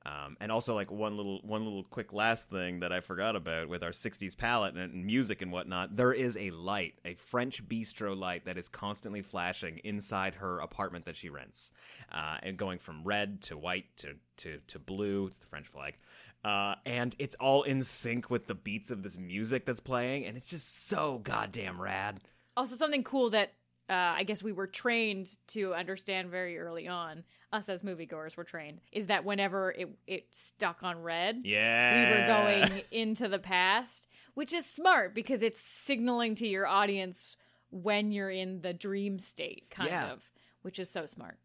Um, 0.06 0.38
and 0.40 0.50
also 0.50 0.74
like 0.74 0.90
one 0.90 1.18
little 1.18 1.40
one 1.42 1.64
little 1.64 1.84
quick 1.84 2.14
last 2.14 2.48
thing 2.48 2.80
that 2.80 2.90
I 2.90 3.00
forgot 3.00 3.36
about 3.36 3.68
with 3.68 3.82
our 3.82 3.90
'60s 3.90 4.36
palette 4.36 4.74
and, 4.74 5.04
music 5.04 5.42
and 5.42 5.52
whatnot. 5.52 5.96
There 5.96 6.12
is 6.12 6.38
a 6.38 6.50
light, 6.52 6.94
a 7.04 7.14
French 7.14 7.68
bistro 7.68 8.18
light 8.18 8.46
that 8.46 8.56
is 8.56 8.68
constantly 8.68 9.20
flashing 9.20 9.78
inside 9.84 10.36
her 10.36 10.58
apartment 10.60 11.04
that 11.04 11.16
she 11.16 11.28
rents, 11.28 11.70
uh, 12.10 12.38
and 12.42 12.56
going 12.56 12.78
from 12.78 13.04
red 13.04 13.42
to 13.42 13.58
white 13.58 13.94
to 13.98 14.14
to 14.38 14.60
to 14.68 14.78
blue. 14.78 15.26
It's 15.26 15.38
the 15.38 15.46
French 15.46 15.66
flag. 15.66 15.98
Uh, 16.42 16.76
and 16.86 17.14
it's 17.18 17.34
all 17.34 17.64
in 17.64 17.82
sync 17.82 18.30
with 18.30 18.46
the 18.46 18.54
beats 18.54 18.90
of 18.90 19.02
this 19.02 19.18
music 19.18 19.66
that's 19.66 19.80
playing, 19.80 20.24
and 20.24 20.38
it's 20.38 20.48
just 20.48 20.86
so 20.86 21.18
goddamn 21.18 21.78
rad. 21.78 22.20
Also, 22.56 22.74
something 22.74 23.04
cool 23.04 23.28
that 23.30 23.52
uh, 23.90 24.14
I 24.16 24.22
guess 24.22 24.42
we 24.42 24.52
were 24.52 24.68
trained 24.68 25.36
to 25.48 25.74
understand 25.74 26.30
very 26.30 26.58
early 26.58 26.86
on. 26.88 27.24
Us 27.52 27.68
as 27.68 27.82
moviegoers 27.82 28.36
were 28.36 28.44
trained 28.44 28.80
is 28.92 29.08
that 29.08 29.24
whenever 29.24 29.72
it 29.72 29.88
it 30.06 30.26
stuck 30.30 30.84
on 30.84 31.02
red, 31.02 31.40
yeah, 31.44 31.96
we 31.96 32.10
were 32.20 32.26
going 32.68 32.82
into 32.92 33.26
the 33.28 33.40
past, 33.40 34.06
which 34.34 34.52
is 34.52 34.64
smart 34.64 35.14
because 35.16 35.42
it's 35.42 35.60
signaling 35.60 36.36
to 36.36 36.46
your 36.46 36.66
audience 36.68 37.36
when 37.72 38.12
you're 38.12 38.30
in 38.30 38.60
the 38.62 38.72
dream 38.72 39.18
state, 39.18 39.68
kind 39.70 39.90
Yeah. 39.90 40.12
of, 40.12 40.30
which 40.62 40.78
is 40.78 40.88
so 40.90 41.06
smart. 41.06 41.38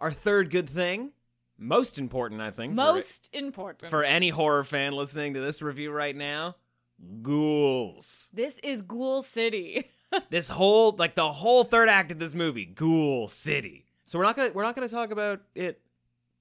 Our 0.00 0.10
third 0.10 0.50
good 0.50 0.68
thing, 0.68 1.12
most 1.56 1.96
important, 1.98 2.40
I 2.40 2.50
think, 2.50 2.72
for- 2.72 2.76
Most 2.76 3.30
important 3.32 3.90
for 3.90 4.02
any 4.02 4.30
horror 4.30 4.64
fan 4.64 4.92
listening 4.94 5.34
to 5.34 5.40
this 5.40 5.62
review 5.62 5.92
right 5.92 6.14
now, 6.16 6.56
ghouls. 7.22 8.30
This 8.32 8.58
is 8.60 8.82
Ghoul 8.82 9.22
City. 9.22 9.90
this 10.30 10.48
whole 10.48 10.94
like 10.98 11.14
the 11.14 11.32
whole 11.32 11.64
third 11.64 11.88
act 11.88 12.10
of 12.10 12.18
this 12.18 12.34
movie, 12.34 12.64
Ghoul 12.64 13.28
City. 13.28 13.84
So 14.04 14.18
we're 14.18 14.24
not 14.24 14.36
gonna 14.36 14.52
we're 14.52 14.62
not 14.62 14.74
gonna 14.74 14.88
talk 14.88 15.10
about 15.10 15.40
it 15.54 15.80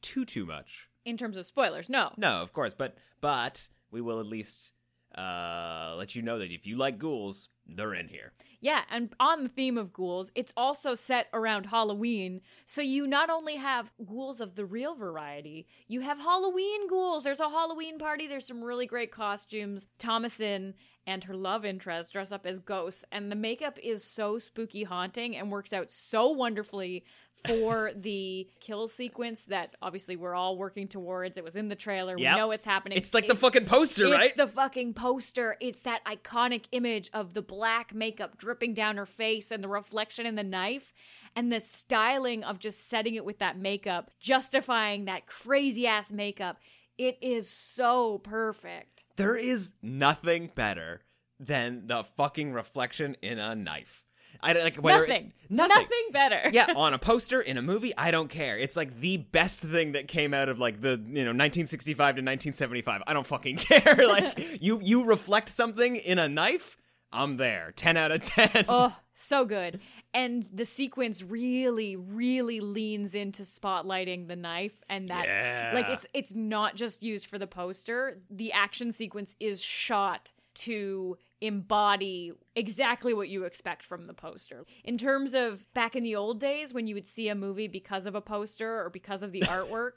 too 0.01 0.25
too 0.25 0.45
much. 0.45 0.89
in 1.05 1.17
terms 1.17 1.37
of 1.37 1.45
spoilers, 1.45 1.89
no. 1.89 2.11
No, 2.17 2.41
of 2.41 2.53
course, 2.53 2.73
but 2.73 2.97
but 3.21 3.67
we 3.91 4.01
will 4.01 4.19
at 4.19 4.25
least 4.25 4.73
uh 5.17 5.95
let 5.97 6.15
you 6.15 6.21
know 6.21 6.39
that 6.39 6.51
if 6.51 6.65
you 6.65 6.75
like 6.77 6.97
ghouls, 6.97 7.49
they're 7.67 7.93
in 7.93 8.07
here. 8.07 8.33
Yeah, 8.63 8.83
and 8.89 9.13
on 9.19 9.43
the 9.43 9.49
theme 9.49 9.77
of 9.77 9.91
ghouls, 9.91 10.31
it's 10.35 10.53
also 10.55 10.95
set 10.95 11.27
around 11.33 11.65
Halloween. 11.65 12.39
So 12.65 12.81
you 12.81 13.05
not 13.05 13.29
only 13.29 13.57
have 13.57 13.91
ghouls 14.05 14.39
of 14.39 14.55
the 14.55 14.63
real 14.63 14.95
variety, 14.95 15.67
you 15.89 15.99
have 15.99 16.19
Halloween 16.19 16.87
ghouls. 16.87 17.25
There's 17.25 17.41
a 17.41 17.49
Halloween 17.49 17.99
party, 17.99 18.25
there's 18.25 18.47
some 18.47 18.63
really 18.63 18.85
great 18.85 19.11
costumes. 19.11 19.87
Thomasin 19.99 20.75
and 21.05 21.25
her 21.25 21.35
love 21.35 21.65
interest 21.65 22.13
dress 22.13 22.31
up 22.31 22.45
as 22.45 22.59
ghosts, 22.59 23.03
and 23.11 23.29
the 23.29 23.35
makeup 23.35 23.77
is 23.83 24.01
so 24.03 24.39
spooky 24.39 24.83
haunting 24.83 25.35
and 25.35 25.51
works 25.51 25.73
out 25.73 25.91
so 25.91 26.29
wonderfully 26.29 27.03
for 27.45 27.91
the 27.95 28.47
kill 28.61 28.87
sequence 28.87 29.45
that 29.45 29.75
obviously 29.81 30.15
we're 30.15 30.35
all 30.35 30.57
working 30.57 30.87
towards. 30.87 31.37
It 31.37 31.43
was 31.43 31.55
in 31.55 31.67
the 31.67 31.75
trailer. 31.75 32.17
Yep. 32.17 32.33
We 32.33 32.39
know 32.39 32.51
it's 32.51 32.65
happening. 32.65 32.97
It's 32.97 33.13
like 33.13 33.27
the 33.27 33.35
fucking 33.35 33.65
poster, 33.65 34.05
it's 34.05 34.13
right? 34.13 34.37
the 34.37 34.47
fucking 34.47 34.93
poster. 34.93 35.57
It's 35.59 35.81
that 35.81 36.03
iconic 36.05 36.65
image 36.71 37.09
of 37.13 37.33
the 37.33 37.41
black 37.41 37.93
makeup 37.93 38.37
dripping 38.37 38.52
down 38.53 38.97
her 38.97 39.05
face 39.05 39.51
and 39.51 39.63
the 39.63 39.67
reflection 39.67 40.25
in 40.25 40.35
the 40.35 40.43
knife 40.43 40.93
and 41.35 41.51
the 41.51 41.59
styling 41.59 42.43
of 42.43 42.59
just 42.59 42.89
setting 42.89 43.15
it 43.15 43.25
with 43.25 43.39
that 43.39 43.57
makeup, 43.57 44.11
justifying 44.19 45.05
that 45.05 45.25
crazy 45.25 45.87
ass 45.87 46.11
makeup. 46.11 46.57
It 46.97 47.17
is 47.21 47.49
so 47.49 48.19
perfect. 48.19 49.03
There 49.15 49.35
is 49.35 49.73
nothing 49.81 50.51
better 50.53 51.01
than 51.39 51.87
the 51.87 52.03
fucking 52.03 52.53
reflection 52.53 53.17
in 53.21 53.39
a 53.39 53.55
knife. 53.55 54.03
I 54.41 54.53
don't 54.53 54.63
like 54.63 54.75
whether 54.75 55.07
nothing. 55.07 55.33
it's 55.39 55.49
nothing. 55.51 55.75
Nothing 55.77 56.11
better. 56.11 56.49
yeah, 56.51 56.67
on 56.75 56.93
a 56.93 56.99
poster 56.99 57.39
in 57.41 57.57
a 57.57 57.61
movie, 57.61 57.95
I 57.97 58.11
don't 58.11 58.29
care. 58.29 58.57
It's 58.57 58.75
like 58.75 58.99
the 58.99 59.17
best 59.17 59.61
thing 59.61 59.93
that 59.93 60.07
came 60.07 60.33
out 60.33 60.49
of 60.49 60.59
like 60.59 60.81
the 60.81 60.91
you 60.91 61.23
know 61.23 61.31
1965 61.31 61.97
to 61.97 62.01
1975. 62.21 63.03
I 63.07 63.13
don't 63.13 63.25
fucking 63.25 63.55
care. 63.57 63.95
like 64.07 64.61
you 64.61 64.79
you 64.81 65.05
reflect 65.05 65.49
something 65.49 65.95
in 65.95 66.19
a 66.19 66.27
knife, 66.27 66.77
I'm 67.13 67.37
there. 67.37 67.71
10 67.75 67.95
out 67.95 68.11
of 68.11 68.21
10. 68.23 68.65
oh, 68.67 68.95
so 69.13 69.45
good. 69.45 69.79
And 70.13 70.43
the 70.53 70.65
sequence 70.65 71.23
really, 71.23 71.95
really 71.95 72.59
leans 72.59 73.15
into 73.15 73.43
spotlighting 73.43 74.27
the 74.27 74.35
knife 74.35 74.83
and 74.89 75.09
that 75.09 75.25
Yeah. 75.25 75.71
like 75.73 75.89
it's 75.89 76.05
it's 76.13 76.35
not 76.35 76.75
just 76.75 77.03
used 77.03 77.25
for 77.27 77.37
the 77.37 77.47
poster. 77.47 78.19
The 78.29 78.51
action 78.51 78.91
sequence 78.91 79.35
is 79.39 79.61
shot 79.61 80.31
to 80.55 81.17
embody 81.41 82.31
exactly 82.55 83.13
what 83.13 83.27
you 83.29 83.43
expect 83.43 83.83
from 83.83 84.07
the 84.07 84.13
poster. 84.13 84.65
In 84.83 84.97
terms 84.97 85.33
of 85.33 85.65
back 85.73 85.95
in 85.95 86.03
the 86.03 86.15
old 86.15 86.39
days 86.39 86.73
when 86.73 86.87
you 86.87 86.95
would 86.95 87.05
see 87.05 87.27
a 87.29 87.35
movie 87.35 87.67
because 87.67 88.05
of 88.05 88.15
a 88.15 88.21
poster 88.21 88.81
or 88.83 88.89
because 88.89 89.23
of 89.23 89.31
the 89.31 89.41
artwork, 89.41 89.93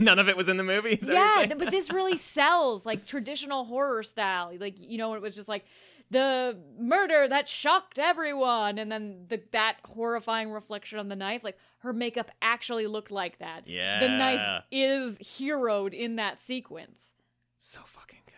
None 0.00 0.18
of 0.18 0.28
it 0.28 0.36
was 0.36 0.48
in 0.48 0.56
the 0.56 0.64
movie. 0.64 0.90
is 0.92 1.06
that 1.08 1.14
what 1.14 1.40
you're 1.48 1.48
yeah, 1.48 1.54
but 1.64 1.70
this 1.70 1.92
really 1.92 2.16
sells 2.36 2.86
like 2.86 3.04
traditional 3.06 3.64
horror 3.64 4.02
style. 4.02 4.52
Like 4.58 4.76
you 4.78 4.98
know, 4.98 5.14
it 5.14 5.22
was 5.22 5.34
just 5.34 5.48
like 5.48 5.64
the 6.10 6.56
murder 6.78 7.26
that 7.28 7.48
shocked 7.48 7.98
everyone, 7.98 8.78
and 8.78 8.90
then 8.90 9.26
the 9.28 9.42
that 9.52 9.76
horrifying 9.84 10.50
reflection 10.50 10.98
on 10.98 11.08
the 11.08 11.16
knife. 11.16 11.42
Like 11.42 11.58
her 11.78 11.92
makeup 11.92 12.30
actually 12.40 12.86
looked 12.86 13.10
like 13.10 13.38
that. 13.38 13.66
Yeah. 13.66 14.00
The 14.00 14.08
knife 14.08 14.62
is 14.70 15.18
heroed 15.18 15.94
in 15.94 16.16
that 16.16 16.40
sequence. 16.40 17.14
so 17.58 17.80
fucking 17.84 18.20
good. 18.26 18.34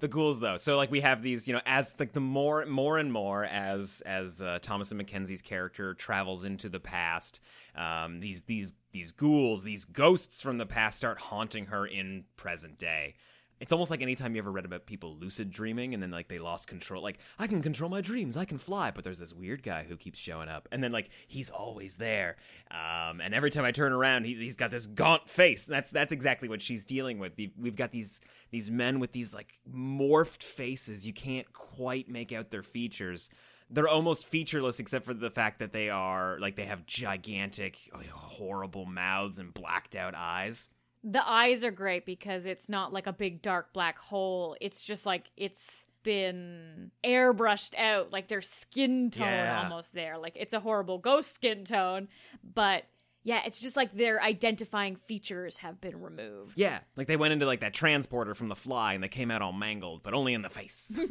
The 0.00 0.08
ghouls 0.08 0.40
though. 0.40 0.56
So 0.56 0.76
like 0.76 0.90
we 0.90 1.00
have 1.00 1.22
these, 1.22 1.46
you 1.46 1.54
know, 1.54 1.60
as 1.64 1.94
like 1.98 2.12
the 2.12 2.20
more 2.20 2.66
more 2.66 2.98
and 2.98 3.12
more 3.12 3.44
as 3.44 4.02
as 4.04 4.42
uh, 4.42 4.58
Thomasin 4.60 5.00
McKenzie's 5.00 5.42
character 5.42 5.94
travels 5.94 6.44
into 6.44 6.68
the 6.68 6.80
past, 6.80 7.40
um, 7.76 8.18
these 8.20 8.42
these 8.42 8.72
these 8.92 9.12
ghouls, 9.12 9.62
these 9.62 9.84
ghosts 9.84 10.42
from 10.42 10.58
the 10.58 10.66
past 10.66 10.98
start 10.98 11.18
haunting 11.18 11.66
her 11.66 11.86
in 11.86 12.24
present 12.36 12.78
day. 12.78 13.14
It's 13.62 13.70
almost 13.70 13.92
like 13.92 14.02
anytime 14.02 14.34
you 14.34 14.40
ever 14.40 14.50
read 14.50 14.64
about 14.64 14.86
people 14.86 15.14
lucid 15.14 15.52
dreaming 15.52 15.94
and 15.94 16.02
then 16.02 16.10
like 16.10 16.26
they 16.26 16.40
lost 16.40 16.66
control 16.66 17.00
like 17.00 17.18
I 17.38 17.46
can 17.46 17.62
control 17.62 17.88
my 17.88 18.00
dreams, 18.00 18.36
I 18.36 18.44
can 18.44 18.58
fly, 18.58 18.90
but 18.90 19.04
there's 19.04 19.20
this 19.20 19.32
weird 19.32 19.62
guy 19.62 19.84
who 19.88 19.96
keeps 19.96 20.18
showing 20.18 20.48
up 20.48 20.68
and 20.72 20.82
then 20.82 20.90
like 20.90 21.10
he's 21.28 21.48
always 21.48 21.94
there. 21.94 22.34
Um, 22.72 23.20
and 23.20 23.32
every 23.32 23.52
time 23.52 23.64
I 23.64 23.70
turn 23.70 23.92
around, 23.92 24.24
he, 24.24 24.34
he's 24.34 24.56
got 24.56 24.72
this 24.72 24.88
gaunt 24.88 25.28
face. 25.28 25.64
That's 25.64 25.90
that's 25.90 26.12
exactly 26.12 26.48
what 26.48 26.60
she's 26.60 26.84
dealing 26.84 27.20
with. 27.20 27.34
We've 27.56 27.76
got 27.76 27.92
these 27.92 28.20
these 28.50 28.68
men 28.68 28.98
with 28.98 29.12
these 29.12 29.32
like 29.32 29.60
morphed 29.72 30.42
faces. 30.42 31.06
You 31.06 31.12
can't 31.12 31.52
quite 31.52 32.08
make 32.08 32.32
out 32.32 32.50
their 32.50 32.64
features. 32.64 33.30
They're 33.70 33.86
almost 33.86 34.26
featureless 34.26 34.80
except 34.80 35.04
for 35.04 35.14
the 35.14 35.30
fact 35.30 35.60
that 35.60 35.72
they 35.72 35.88
are 35.88 36.36
like 36.40 36.56
they 36.56 36.66
have 36.66 36.84
gigantic, 36.84 37.78
horrible 38.12 38.86
mouths 38.86 39.38
and 39.38 39.54
blacked 39.54 39.94
out 39.94 40.16
eyes. 40.16 40.68
The 41.04 41.28
eyes 41.28 41.64
are 41.64 41.70
great 41.72 42.06
because 42.06 42.46
it's 42.46 42.68
not 42.68 42.92
like 42.92 43.06
a 43.06 43.12
big 43.12 43.42
dark 43.42 43.72
black 43.72 43.98
hole. 43.98 44.56
It's 44.60 44.82
just 44.82 45.04
like 45.04 45.30
it's 45.36 45.86
been 46.04 46.90
airbrushed 47.04 47.76
out, 47.78 48.12
like 48.12 48.28
their 48.28 48.40
skin 48.40 49.10
tone 49.10 49.26
Yeah. 49.26 49.62
almost 49.62 49.94
there. 49.94 50.18
Like 50.18 50.32
it's 50.36 50.54
a 50.54 50.60
horrible 50.60 50.98
ghost 50.98 51.34
skin 51.34 51.64
tone, 51.64 52.08
but 52.42 52.84
yeah, 53.24 53.42
it's 53.46 53.60
just 53.60 53.76
like 53.76 53.94
their 53.94 54.20
identifying 54.20 54.96
features 54.96 55.58
have 55.58 55.80
been 55.80 56.00
removed. 56.00 56.58
Yeah, 56.58 56.80
like 56.96 57.06
they 57.06 57.16
went 57.16 57.32
into 57.32 57.46
like 57.46 57.60
that 57.60 57.72
transporter 57.74 58.34
from 58.34 58.48
The 58.48 58.56
Fly 58.56 58.94
and 58.94 59.02
they 59.02 59.08
came 59.08 59.30
out 59.30 59.42
all 59.42 59.52
mangled, 59.52 60.02
but 60.02 60.12
only 60.14 60.34
in 60.34 60.42
the 60.42 60.50
face. 60.50 61.00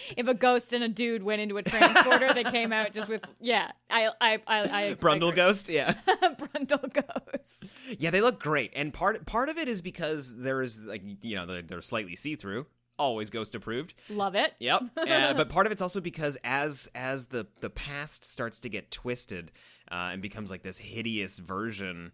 If 0.16 0.28
a 0.28 0.34
ghost 0.34 0.72
and 0.72 0.82
a 0.84 0.88
dude 0.88 1.22
went 1.22 1.40
into 1.40 1.56
a 1.56 1.62
transporter, 1.62 2.32
they 2.32 2.44
came 2.44 2.72
out 2.72 2.92
just 2.92 3.08
with 3.08 3.22
yeah. 3.40 3.70
I 3.90 4.10
I 4.20 4.34
I, 4.46 4.88
I 4.90 4.94
Brundle 4.94 5.32
I 5.32 5.34
ghost, 5.34 5.68
yeah. 5.68 5.94
Brundle 6.06 6.92
ghost. 6.92 7.72
Yeah, 7.98 8.10
they 8.10 8.20
look 8.20 8.40
great, 8.40 8.72
and 8.74 8.92
part 8.92 9.26
part 9.26 9.48
of 9.48 9.58
it 9.58 9.68
is 9.68 9.82
because 9.82 10.36
there 10.36 10.62
is 10.62 10.82
like 10.82 11.02
you 11.22 11.36
know 11.36 11.46
they're, 11.46 11.62
they're 11.62 11.82
slightly 11.82 12.16
see 12.16 12.36
through, 12.36 12.66
always 12.98 13.30
ghost 13.30 13.54
approved. 13.54 13.94
Love 14.08 14.34
it. 14.34 14.54
Yep. 14.58 14.82
Uh, 15.06 15.32
but 15.34 15.48
part 15.48 15.66
of 15.66 15.72
it's 15.72 15.80
also 15.80 16.00
because 16.00 16.36
as 16.44 16.90
as 16.94 17.26
the 17.26 17.46
the 17.60 17.70
past 17.70 18.24
starts 18.24 18.60
to 18.60 18.68
get 18.68 18.90
twisted 18.90 19.50
uh, 19.90 20.10
and 20.12 20.20
becomes 20.20 20.50
like 20.50 20.62
this 20.62 20.78
hideous 20.78 21.38
version. 21.38 22.12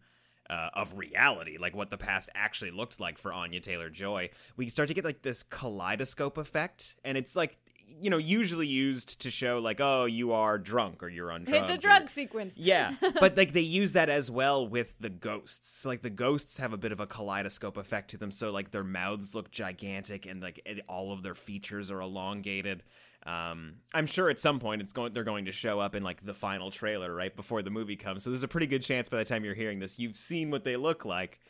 Uh, 0.51 0.69
of 0.75 0.99
reality, 0.99 1.57
like 1.57 1.75
what 1.75 1.89
the 1.89 1.97
past 1.97 2.29
actually 2.35 2.73
looked 2.73 3.01
like 3.01 3.17
for 3.17 3.33
Anya 3.33 3.61
Taylor 3.61 3.89
Joy, 3.89 4.29
we 4.57 4.69
start 4.69 4.89
to 4.89 4.95
get 4.95 5.05
like 5.05 5.23
this 5.23 5.43
kaleidoscope 5.43 6.37
effect, 6.37 6.97
and 7.05 7.17
it's 7.17 7.35
like 7.35 7.59
you 8.01 8.11
know 8.11 8.17
usually 8.19 8.67
used 8.67 9.21
to 9.21 9.31
show 9.31 9.59
like 9.59 9.81
oh 9.81 10.05
you 10.05 10.33
are 10.33 10.59
drunk 10.59 11.03
or 11.03 11.09
you're 11.09 11.31
on 11.31 11.45
drugs. 11.45 11.71
It's 11.71 11.71
a 11.71 11.75
or- 11.75 11.91
drug 11.91 12.11
sequence. 12.11 12.59
yeah, 12.59 12.95
but 13.21 13.37
like 13.37 13.53
they 13.53 13.61
use 13.61 13.93
that 13.93 14.09
as 14.09 14.31
well 14.31 14.67
with 14.67 14.95
the 15.01 15.11
ghosts. 15.11 15.85
Like 15.85 16.03
the 16.03 16.11
ghosts 16.11 16.59
have 16.59 16.73
a 16.73 16.77
bit 16.77 16.93
of 16.93 17.01
a 17.01 17.07
kaleidoscope 17.07 17.77
effect 17.77 18.11
to 18.11 18.19
them. 18.19 18.31
So 18.31 18.51
like 18.51 18.71
their 18.71 18.85
mouths 18.85 19.35
look 19.35 19.51
gigantic 19.51 20.27
and 20.27 20.41
like 20.43 20.67
all 20.89 21.13
of 21.13 21.23
their 21.23 21.35
features 21.35 21.91
are 21.91 22.01
elongated. 22.01 22.83
Um, 23.25 23.75
I'm 23.95 24.07
sure 24.07 24.31
at 24.31 24.41
some 24.41 24.59
point 24.59 24.83
it's 24.83 24.93
going 24.93 25.13
they're 25.13 25.23
going 25.25 25.45
to 25.45 25.53
show 25.53 25.79
up 25.79 25.95
in 25.95 26.03
like 26.03 26.25
the 26.25 26.35
final 26.35 26.71
trailer 26.71 27.15
right 27.15 27.35
before 27.35 27.63
the 27.63 27.71
movie 27.71 27.97
comes. 27.97 28.25
So 28.25 28.31
there's 28.31 28.43
a 28.43 28.49
pretty 28.49 28.67
good 28.67 28.83
chance 28.83 29.09
by 29.09 29.19
the 29.19 29.25
time 29.25 29.45
you're 29.45 29.55
hearing 29.55 29.79
this 29.79 29.99
you've 29.99 30.17
seen 30.17 30.51
what 30.51 30.65
they 30.65 30.77
look 30.77 31.05
like. 31.05 31.41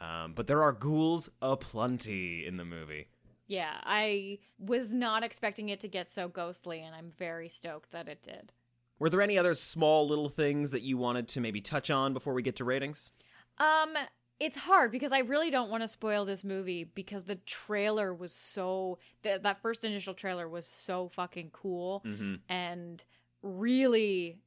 Um, 0.00 0.32
but 0.34 0.46
there 0.46 0.62
are 0.62 0.72
ghouls 0.72 1.28
aplenty 1.42 2.46
in 2.46 2.56
the 2.56 2.64
movie. 2.64 3.08
Yeah, 3.50 3.78
I 3.82 4.38
was 4.60 4.94
not 4.94 5.24
expecting 5.24 5.70
it 5.70 5.80
to 5.80 5.88
get 5.88 6.08
so 6.08 6.28
ghostly, 6.28 6.80
and 6.80 6.94
I'm 6.94 7.10
very 7.18 7.48
stoked 7.48 7.90
that 7.90 8.06
it 8.06 8.22
did. 8.22 8.52
Were 9.00 9.10
there 9.10 9.20
any 9.20 9.36
other 9.36 9.56
small 9.56 10.06
little 10.06 10.28
things 10.28 10.70
that 10.70 10.82
you 10.82 10.96
wanted 10.96 11.26
to 11.30 11.40
maybe 11.40 11.60
touch 11.60 11.90
on 11.90 12.12
before 12.14 12.32
we 12.32 12.42
get 12.42 12.54
to 12.56 12.64
ratings? 12.64 13.10
Um, 13.58 13.94
it's 14.38 14.56
hard 14.56 14.92
because 14.92 15.12
I 15.12 15.18
really 15.18 15.50
don't 15.50 15.68
want 15.68 15.82
to 15.82 15.88
spoil 15.88 16.24
this 16.24 16.44
movie 16.44 16.84
because 16.84 17.24
the 17.24 17.34
trailer 17.34 18.14
was 18.14 18.32
so 18.32 18.98
th- 19.24 19.42
that 19.42 19.60
first 19.60 19.84
initial 19.84 20.14
trailer 20.14 20.48
was 20.48 20.64
so 20.64 21.08
fucking 21.08 21.50
cool 21.52 22.04
Mm-hmm. 22.06 22.34
and 22.48 23.04
really 23.42 24.38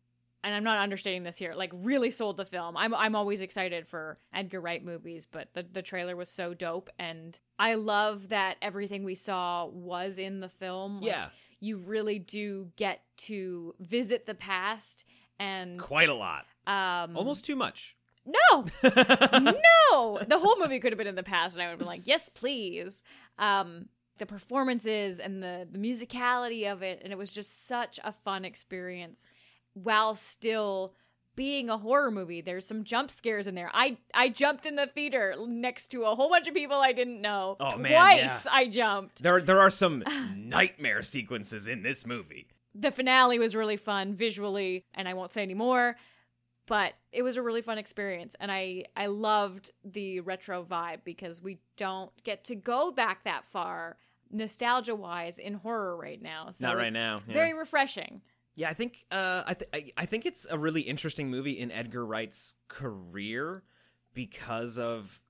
and 0.43 0.53
I'm 0.53 0.63
not 0.63 0.77
understating 0.79 1.23
this 1.23 1.37
here, 1.37 1.53
like 1.55 1.71
really 1.73 2.11
sold 2.11 2.37
the 2.37 2.45
film. 2.45 2.75
I'm 2.77 2.93
I'm 2.93 3.15
always 3.15 3.41
excited 3.41 3.87
for 3.87 4.17
Edgar 4.33 4.59
Wright 4.61 4.83
movies, 4.83 5.25
but 5.25 5.53
the 5.53 5.63
the 5.63 5.81
trailer 5.81 6.15
was 6.15 6.29
so 6.29 6.53
dope 6.53 6.89
and 6.99 7.39
I 7.57 7.75
love 7.75 8.29
that 8.29 8.57
everything 8.61 9.03
we 9.03 9.15
saw 9.15 9.65
was 9.65 10.17
in 10.17 10.39
the 10.41 10.49
film. 10.49 10.99
Like, 11.01 11.07
Yeah. 11.11 11.29
You 11.59 11.77
really 11.77 12.19
do 12.19 12.71
get 12.75 13.01
to 13.19 13.73
visit 13.79 14.25
the 14.25 14.33
past 14.35 15.05
and 15.39 15.79
Quite 15.79 16.09
a 16.09 16.13
lot. 16.13 16.45
um 16.67 17.15
Almost 17.15 17.45
too 17.45 17.55
much. 17.55 17.95
no, 18.25 18.65
no. 18.83 20.19
The 20.27 20.39
whole 20.39 20.57
movie 20.59 20.79
could 20.79 20.91
have 20.91 20.97
been 20.97 21.07
in 21.07 21.15
the 21.15 21.23
past, 21.23 21.55
and 21.55 21.61
I 21.61 21.65
would 21.65 21.71
have 21.71 21.79
been 21.79 21.87
like, 21.87 22.03
yes, 22.05 22.29
please. 22.29 23.03
Um, 23.37 23.89
the 24.17 24.25
performances 24.25 25.19
and 25.19 25.41
the 25.41 25.67
the 25.69 25.79
musicality 25.79 26.71
of 26.71 26.83
it, 26.83 27.01
and 27.03 27.11
it 27.11 27.17
was 27.17 27.31
just 27.33 27.67
such 27.67 27.99
a 28.03 28.11
fun 28.11 28.45
experience, 28.45 29.27
while 29.73 30.15
still 30.15 30.93
being 31.35 31.69
a 31.69 31.77
horror 31.79 32.11
movie. 32.11 32.41
There's 32.41 32.65
some 32.65 32.83
jump 32.83 33.09
scares 33.09 33.47
in 33.47 33.55
there. 33.55 33.71
I 33.73 33.97
I 34.13 34.29
jumped 34.29 34.65
in 34.65 34.75
the 34.75 34.85
theater 34.87 35.35
next 35.47 35.87
to 35.87 36.03
a 36.03 36.13
whole 36.15 36.29
bunch 36.29 36.47
of 36.47 36.53
people 36.53 36.77
I 36.77 36.91
didn't 36.91 37.21
know. 37.21 37.57
Oh, 37.59 37.71
Twice 37.71 37.79
man, 37.81 38.17
yeah. 38.17 38.39
I 38.51 38.67
jumped. 38.67 39.23
There, 39.23 39.41
there 39.41 39.59
are 39.59 39.71
some 39.71 40.03
nightmare 40.35 41.01
sequences 41.01 41.67
in 41.67 41.81
this 41.81 42.05
movie. 42.05 42.47
the 42.75 42.91
finale 42.91 43.39
was 43.39 43.55
really 43.55 43.77
fun 43.77 44.15
visually 44.15 44.83
and 44.95 45.07
i 45.07 45.13
won't 45.13 45.31
say 45.33 45.43
any 45.43 45.53
more 45.53 45.95
but 46.65 46.93
it 47.11 47.21
was 47.21 47.35
a 47.37 47.41
really 47.41 47.61
fun 47.61 47.77
experience 47.77 48.35
and 48.39 48.51
i 48.51 48.83
i 48.95 49.05
loved 49.05 49.69
the 49.83 50.19
retro 50.21 50.63
vibe 50.63 50.99
because 51.03 51.39
we 51.41 51.59
don't 51.77 52.11
get 52.23 52.43
to 52.45 52.55
go 52.55 52.91
back 52.91 53.23
that 53.25 53.45
far 53.45 53.97
nostalgia 54.31 54.95
wise 54.95 55.37
in 55.37 55.53
horror 55.55 55.95
right 55.95 56.21
now 56.21 56.49
so 56.49 56.65
Not 56.67 56.77
right 56.77 56.93
now, 56.93 57.21
yeah. 57.27 57.33
very 57.33 57.53
refreshing 57.53 58.21
Yeah, 58.55 58.69
I 58.69 58.73
think 58.73 59.05
uh, 59.11 59.43
I, 59.47 59.53
th- 59.53 59.69
I 59.73 59.91
I 60.03 60.05
think 60.05 60.25
it's 60.25 60.45
a 60.49 60.57
really 60.57 60.81
interesting 60.81 61.29
movie 61.29 61.59
in 61.59 61.71
Edgar 61.71 62.05
Wright's 62.05 62.55
career 62.67 63.63
because 64.13 64.77
of 64.77 65.21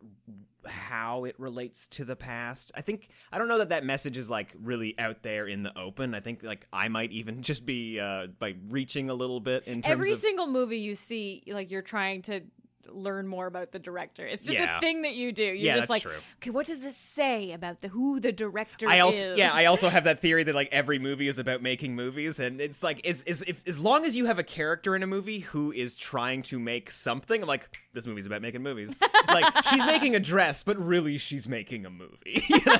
how 0.65 1.25
it 1.25 1.35
relates 1.39 1.87
to 1.87 2.05
the 2.05 2.15
past. 2.15 2.71
I 2.75 2.81
think 2.81 3.09
I 3.31 3.37
don't 3.37 3.47
know 3.47 3.59
that 3.59 3.69
that 3.69 3.85
message 3.85 4.17
is 4.17 4.29
like 4.29 4.53
really 4.61 4.97
out 4.99 5.23
there 5.23 5.47
in 5.47 5.63
the 5.63 5.77
open. 5.77 6.13
I 6.13 6.19
think 6.19 6.43
like 6.43 6.67
I 6.71 6.87
might 6.89 7.11
even 7.11 7.41
just 7.43 7.65
be 7.65 7.99
uh, 7.99 8.27
by 8.39 8.55
reaching 8.69 9.09
a 9.09 9.13
little 9.13 9.39
bit 9.39 9.63
in 9.67 9.81
terms 9.81 9.91
every 9.91 10.11
of 10.11 10.17
single 10.17 10.47
movie 10.47 10.79
you 10.79 10.95
see 10.95 11.43
like 11.47 11.71
you're 11.71 11.81
trying 11.81 12.21
to 12.23 12.41
learn 12.91 13.27
more 13.27 13.47
about 13.47 13.71
the 13.71 13.79
director 13.79 14.25
it's 14.25 14.45
just 14.45 14.59
Yeah. 14.59 14.77
a 14.77 14.79
thing 14.81 15.03
that 15.03 15.13
you 15.15 15.31
do 15.31 15.43
you're 15.43 15.53
Yeah, 15.55 15.75
just 15.77 15.89
like 15.89 16.01
true. 16.01 16.11
okay 16.37 16.49
what 16.49 16.67
does 16.67 16.83
this 16.83 16.97
say 16.97 17.51
about 17.53 17.79
the 17.81 17.87
who 17.87 18.19
the 18.19 18.31
director 18.31 18.87
I 18.89 18.99
also 18.99 19.33
is 19.33 19.37
yeah 19.37 19.51
I 19.53 19.65
also 19.65 19.89
have 19.89 20.03
that 20.03 20.19
theory 20.19 20.43
that 20.43 20.53
like 20.55 20.69
every 20.71 20.99
movie 20.99 21.27
is 21.27 21.39
about 21.39 21.61
making 21.61 21.95
movies 21.95 22.39
and 22.39 22.59
it's 22.59 22.83
like 22.83 23.01
is 23.05 23.23
is 23.23 23.43
if 23.47 23.61
as 23.67 23.79
long 23.79 24.05
as 24.05 24.17
you 24.17 24.25
have 24.25 24.37
a 24.39 24.43
character 24.43 24.95
in 24.95 25.03
a 25.03 25.07
movie 25.07 25.39
who 25.39 25.71
is 25.71 25.95
trying 25.95 26.41
to 26.43 26.59
make 26.59 26.91
something 26.91 27.41
I'm 27.41 27.47
like 27.47 27.77
this 27.93 28.05
movie's 28.05 28.25
about 28.25 28.41
making 28.41 28.63
movies 28.63 28.99
like 29.27 29.65
she's 29.65 29.85
making 29.85 30.15
a 30.15 30.19
dress 30.19 30.63
but 30.63 30.77
really 30.77 31.17
she's 31.17 31.47
making 31.47 31.85
a 31.85 31.89
movie 31.89 32.43
You 32.49 32.59
know? 32.65 32.79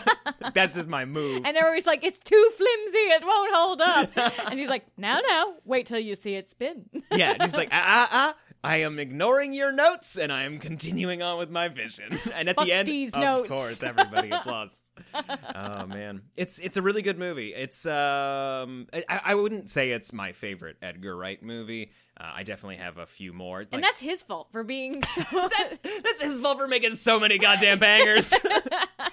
that's 0.53 0.73
just 0.73 0.87
my 0.87 1.05
move 1.05 1.43
And 1.45 1.55
they're 1.55 1.65
always 1.65 1.85
like, 1.87 2.03
it's 2.03 2.19
too 2.19 2.49
flimsy, 2.57 2.97
it 2.97 3.23
won't 3.25 3.53
hold 3.55 3.81
up. 3.81 4.17
and 4.49 4.59
she's 4.59 4.67
like, 4.69 4.85
no, 4.97 5.19
no, 5.27 5.53
wait 5.65 5.85
till 5.85 5.99
you 5.99 6.15
see 6.15 6.35
it 6.35 6.47
spin. 6.47 6.85
yeah 7.11 7.37
just 7.37 7.55
like 7.57 7.69
ah 7.71 7.83
ah 7.83 8.09
ah 8.11 8.33
I 8.63 8.77
am 8.77 8.97
ignoring 8.97 9.51
your 9.53 9.71
notes 9.73 10.17
and 10.17 10.31
I 10.31 10.43
am 10.43 10.57
continuing 10.57 11.21
on 11.21 11.37
with 11.37 11.49
my 11.49 11.67
vision 11.67 12.17
and 12.33 12.47
at 12.49 12.55
Fuck 12.55 12.65
the 12.65 12.71
end 12.71 12.87
these 12.87 13.11
of 13.11 13.19
notes. 13.19 13.51
course 13.51 13.83
everybody 13.83 14.29
applauds 14.29 14.77
oh 15.55 15.85
man 15.85 16.21
it's 16.37 16.59
it's 16.59 16.77
a 16.77 16.81
really 16.81 17.01
good 17.01 17.19
movie 17.19 17.53
it's 17.53 17.85
um 17.85 18.87
I, 18.93 19.21
I 19.25 19.35
wouldn't 19.35 19.69
say 19.69 19.91
it's 19.91 20.13
my 20.13 20.31
favorite 20.31 20.77
Edgar 20.81 21.15
Wright 21.15 21.41
movie 21.43 21.91
uh, 22.19 22.31
I 22.35 22.43
definitely 22.43 22.77
have 22.77 22.99
a 22.99 23.05
few 23.07 23.33
more 23.33 23.59
Like, 23.59 23.69
and 23.73 23.83
that's 23.83 23.99
his 23.99 24.21
fault 24.21 24.49
for 24.51 24.63
being 24.63 25.01
so. 25.03 25.23
that's 25.57 25.77
that's 25.77 26.21
his 26.21 26.39
fault 26.39 26.59
for 26.59 26.67
making 26.67 26.93
so 26.93 27.19
many 27.19 27.39
goddamn 27.39 27.79
bangers. 27.79 28.31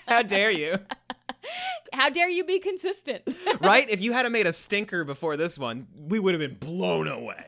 How 0.07 0.21
dare 0.23 0.51
you? 0.51 0.79
How 1.95 2.11
dare 2.11 2.29
you 2.29 2.45
be 2.45 2.59
consistent? 2.59 3.23
Right? 3.59 3.89
If 3.89 4.03
you 4.03 4.13
had 4.13 4.31
made 4.31 4.47
a 4.47 4.53
stinker 4.53 5.05
before 5.05 5.39
this 5.39 5.59
one, 5.59 5.87
we 5.97 6.19
would 6.19 6.35
have 6.35 6.41
been 6.41 6.59
blown 6.59 7.09
away. 7.09 7.47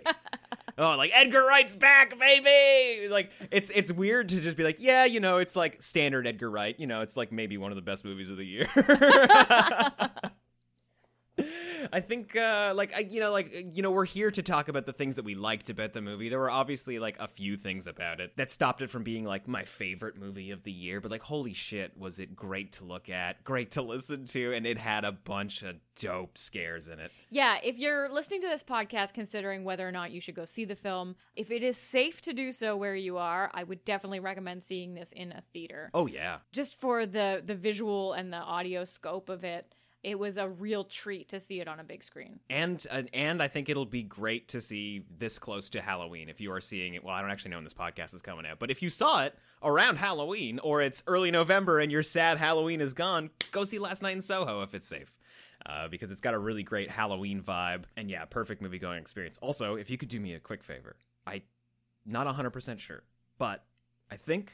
Oh, 0.78 0.96
like 0.96 1.10
Edgar 1.14 1.44
Wright's 1.44 1.74
back, 1.74 2.18
baby! 2.18 3.08
Like 3.08 3.30
it's 3.50 3.70
it's 3.70 3.92
weird 3.92 4.28
to 4.30 4.40
just 4.40 4.56
be 4.56 4.64
like, 4.64 4.76
yeah, 4.78 5.04
you 5.04 5.20
know, 5.20 5.38
it's 5.38 5.54
like 5.54 5.82
standard 5.82 6.26
Edgar 6.26 6.50
Wright. 6.50 6.74
You 6.78 6.86
know, 6.86 7.02
it's 7.02 7.16
like 7.16 7.30
maybe 7.32 7.58
one 7.58 7.72
of 7.72 7.76
the 7.76 7.82
best 7.82 8.04
movies 8.04 8.30
of 8.30 8.36
the 8.36 8.44
year. 8.44 8.68
I 11.92 12.00
think, 12.00 12.36
uh, 12.36 12.72
like, 12.76 12.94
I, 12.94 13.00
you 13.00 13.20
know, 13.20 13.32
like, 13.32 13.66
you 13.74 13.82
know, 13.82 13.90
we're 13.90 14.04
here 14.04 14.30
to 14.30 14.42
talk 14.42 14.68
about 14.68 14.86
the 14.86 14.92
things 14.92 15.16
that 15.16 15.24
we 15.24 15.34
liked 15.34 15.70
about 15.70 15.92
the 15.92 16.00
movie. 16.00 16.28
There 16.28 16.38
were 16.38 16.50
obviously 16.50 16.98
like 16.98 17.16
a 17.18 17.28
few 17.28 17.56
things 17.56 17.86
about 17.86 18.20
it 18.20 18.36
that 18.36 18.50
stopped 18.50 18.82
it 18.82 18.90
from 18.90 19.02
being 19.02 19.24
like 19.24 19.48
my 19.48 19.64
favorite 19.64 20.16
movie 20.16 20.50
of 20.50 20.62
the 20.62 20.72
year. 20.72 21.00
But 21.00 21.10
like, 21.10 21.22
holy 21.22 21.52
shit, 21.52 21.96
was 21.98 22.18
it 22.18 22.36
great 22.36 22.72
to 22.72 22.84
look 22.84 23.08
at, 23.08 23.44
great 23.44 23.72
to 23.72 23.82
listen 23.82 24.26
to, 24.26 24.52
and 24.52 24.66
it 24.66 24.78
had 24.78 25.04
a 25.04 25.12
bunch 25.12 25.62
of 25.62 25.76
dope 25.94 26.38
scares 26.38 26.88
in 26.88 26.98
it. 26.98 27.12
yeah, 27.28 27.58
if 27.62 27.78
you're 27.78 28.08
listening 28.08 28.40
to 28.40 28.48
this 28.48 28.62
podcast 28.62 29.12
considering 29.12 29.62
whether 29.64 29.86
or 29.86 29.92
not 29.92 30.10
you 30.10 30.20
should 30.20 30.34
go 30.34 30.44
see 30.46 30.64
the 30.64 30.74
film, 30.74 31.16
if 31.36 31.50
it 31.50 31.62
is 31.62 31.76
safe 31.76 32.20
to 32.22 32.32
do 32.32 32.50
so 32.52 32.76
where 32.76 32.94
you 32.94 33.18
are, 33.18 33.50
I 33.52 33.62
would 33.64 33.84
definitely 33.84 34.20
recommend 34.20 34.62
seeing 34.62 34.94
this 34.94 35.12
in 35.12 35.32
a 35.32 35.42
theater. 35.52 35.90
Oh 35.92 36.06
yeah, 36.06 36.38
Just 36.52 36.80
for 36.80 37.06
the 37.06 37.42
the 37.44 37.54
visual 37.54 38.12
and 38.12 38.32
the 38.32 38.38
audio 38.38 38.84
scope 38.84 39.28
of 39.28 39.44
it, 39.44 39.74
it 40.02 40.18
was 40.18 40.36
a 40.36 40.48
real 40.48 40.84
treat 40.84 41.28
to 41.28 41.38
see 41.38 41.60
it 41.60 41.68
on 41.68 41.78
a 41.78 41.84
big 41.84 42.02
screen. 42.02 42.40
and 42.50 42.84
uh, 42.90 43.02
and 43.12 43.42
I 43.42 43.48
think 43.48 43.68
it'll 43.68 43.86
be 43.86 44.02
great 44.02 44.48
to 44.48 44.60
see 44.60 45.04
this 45.18 45.38
close 45.38 45.70
to 45.70 45.80
Halloween 45.80 46.28
if 46.28 46.40
you 46.40 46.52
are 46.52 46.60
seeing 46.60 46.94
it. 46.94 47.04
Well, 47.04 47.14
I 47.14 47.20
don't 47.20 47.30
actually 47.30 47.52
know 47.52 47.58
when 47.58 47.64
this 47.64 47.74
podcast 47.74 48.14
is 48.14 48.22
coming 48.22 48.46
out, 48.46 48.58
but 48.58 48.70
if 48.70 48.82
you 48.82 48.90
saw 48.90 49.22
it 49.22 49.34
around 49.62 49.96
Halloween 49.96 50.58
or 50.58 50.82
it's 50.82 51.02
early 51.06 51.30
November 51.30 51.78
and 51.78 51.92
your 51.92 52.02
sad 52.02 52.38
Halloween 52.38 52.80
is 52.80 52.94
gone, 52.94 53.30
go 53.52 53.64
see 53.64 53.78
Last 53.78 54.02
Night 54.02 54.16
in 54.16 54.22
Soho 54.22 54.62
if 54.62 54.74
it's 54.74 54.86
safe. 54.86 55.16
Uh, 55.64 55.86
because 55.86 56.10
it's 56.10 56.20
got 56.20 56.34
a 56.34 56.38
really 56.38 56.64
great 56.64 56.90
Halloween 56.90 57.40
vibe 57.40 57.84
and 57.96 58.10
yeah, 58.10 58.24
perfect 58.24 58.60
movie 58.60 58.80
going 58.80 58.98
experience. 58.98 59.38
Also, 59.40 59.76
if 59.76 59.90
you 59.90 59.96
could 59.96 60.08
do 60.08 60.18
me 60.18 60.34
a 60.34 60.40
quick 60.40 60.64
favor, 60.64 60.96
I 61.24 61.42
not 62.04 62.26
100% 62.26 62.80
sure, 62.80 63.04
but 63.38 63.64
I 64.10 64.16
think 64.16 64.52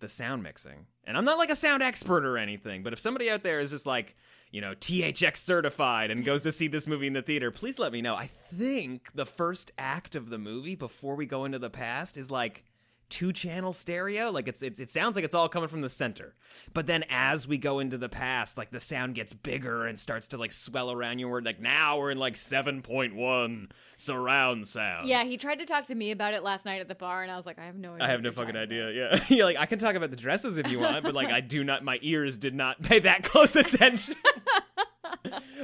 the 0.00 0.08
sound 0.08 0.42
mixing. 0.42 0.86
And 1.04 1.16
I'm 1.16 1.24
not 1.24 1.38
like 1.38 1.50
a 1.50 1.56
sound 1.56 1.84
expert 1.84 2.24
or 2.24 2.36
anything, 2.36 2.82
but 2.82 2.92
if 2.92 2.98
somebody 2.98 3.30
out 3.30 3.44
there 3.44 3.60
is 3.60 3.70
just 3.70 3.86
like, 3.86 4.16
you 4.50 4.60
know, 4.60 4.74
THX 4.74 5.36
certified 5.36 6.10
and 6.10 6.24
goes 6.24 6.42
to 6.42 6.52
see 6.52 6.66
this 6.68 6.86
movie 6.86 7.06
in 7.06 7.12
the 7.12 7.22
theater, 7.22 7.50
please 7.50 7.78
let 7.78 7.92
me 7.92 8.02
know. 8.02 8.14
I 8.14 8.26
think 8.26 9.12
the 9.14 9.26
first 9.26 9.70
act 9.78 10.16
of 10.16 10.28
the 10.28 10.38
movie 10.38 10.74
before 10.74 11.14
we 11.14 11.26
go 11.26 11.44
into 11.44 11.58
the 11.58 11.70
past 11.70 12.16
is 12.16 12.30
like 12.30 12.64
two 13.08 13.32
channel 13.32 13.72
stereo 13.72 14.30
like 14.30 14.46
it's, 14.46 14.62
it's 14.62 14.78
it 14.78 14.88
sounds 14.88 15.16
like 15.16 15.24
it's 15.24 15.34
all 15.34 15.48
coming 15.48 15.68
from 15.68 15.80
the 15.80 15.88
center 15.88 16.32
but 16.72 16.86
then 16.86 17.04
as 17.10 17.48
we 17.48 17.58
go 17.58 17.80
into 17.80 17.98
the 17.98 18.08
past 18.08 18.56
like 18.56 18.70
the 18.70 18.78
sound 18.78 19.16
gets 19.16 19.32
bigger 19.34 19.84
and 19.84 19.98
starts 19.98 20.28
to 20.28 20.38
like 20.38 20.52
swell 20.52 20.92
around 20.92 21.18
you 21.18 21.28
we're 21.28 21.40
like 21.40 21.58
now 21.58 21.98
we're 21.98 22.12
in 22.12 22.18
like 22.18 22.34
7.1 22.34 23.68
surround 23.96 24.66
sound 24.66 25.06
Yeah, 25.06 25.24
he 25.24 25.36
tried 25.36 25.58
to 25.58 25.66
talk 25.66 25.84
to 25.86 25.94
me 25.94 26.10
about 26.10 26.34
it 26.34 26.42
last 26.42 26.64
night 26.64 26.80
at 26.80 26.88
the 26.88 26.94
bar, 26.94 27.22
and 27.22 27.30
I 27.30 27.36
was 27.36 27.44
like, 27.44 27.58
I 27.58 27.64
have 27.64 27.76
no 27.76 27.92
idea. 27.94 28.06
I 28.06 28.10
have 28.10 28.22
no 28.22 28.32
fucking 28.32 28.56
idea. 28.56 28.90
Yeah, 28.90 29.24
you're 29.28 29.44
like 29.44 29.58
I 29.58 29.66
can 29.66 29.78
talk 29.78 29.94
about 29.94 30.10
the 30.10 30.16
dresses 30.16 30.56
if 30.56 30.70
you 30.70 30.80
want, 30.80 31.02
but 31.02 31.14
like 31.14 31.30
I 31.30 31.40
do 31.40 31.62
not. 31.64 31.84
My 31.84 31.98
ears 32.00 32.38
did 32.38 32.54
not 32.54 32.80
pay 32.82 33.00
that 33.00 33.22
close 33.30 33.56
attention. 33.56 34.16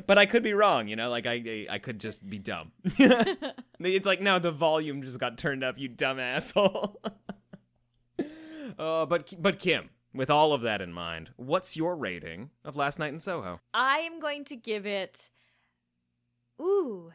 But 0.06 0.18
I 0.18 0.26
could 0.26 0.42
be 0.42 0.54
wrong. 0.54 0.88
You 0.88 0.96
know, 0.96 1.10
like 1.10 1.26
I 1.26 1.34
I, 1.34 1.66
I 1.74 1.78
could 1.78 1.98
just 2.00 2.28
be 2.28 2.38
dumb. 2.38 2.72
it's 2.84 4.06
like 4.06 4.20
no, 4.20 4.38
the 4.38 4.50
volume 4.50 5.02
just 5.02 5.18
got 5.18 5.38
turned 5.38 5.64
up. 5.64 5.78
You 5.78 5.88
dumb 5.88 6.18
asshole. 6.18 7.00
uh, 8.78 9.06
but 9.06 9.32
but 9.38 9.58
Kim, 9.58 9.90
with 10.14 10.30
all 10.30 10.52
of 10.52 10.62
that 10.62 10.80
in 10.80 10.92
mind, 10.92 11.30
what's 11.36 11.76
your 11.76 11.96
rating 11.96 12.50
of 12.64 12.76
Last 12.76 12.98
Night 12.98 13.12
in 13.12 13.20
Soho? 13.20 13.60
I 13.72 13.98
am 13.98 14.20
going 14.20 14.44
to 14.46 14.56
give 14.56 14.86
it 14.86 15.30
Ooh. 16.60 17.12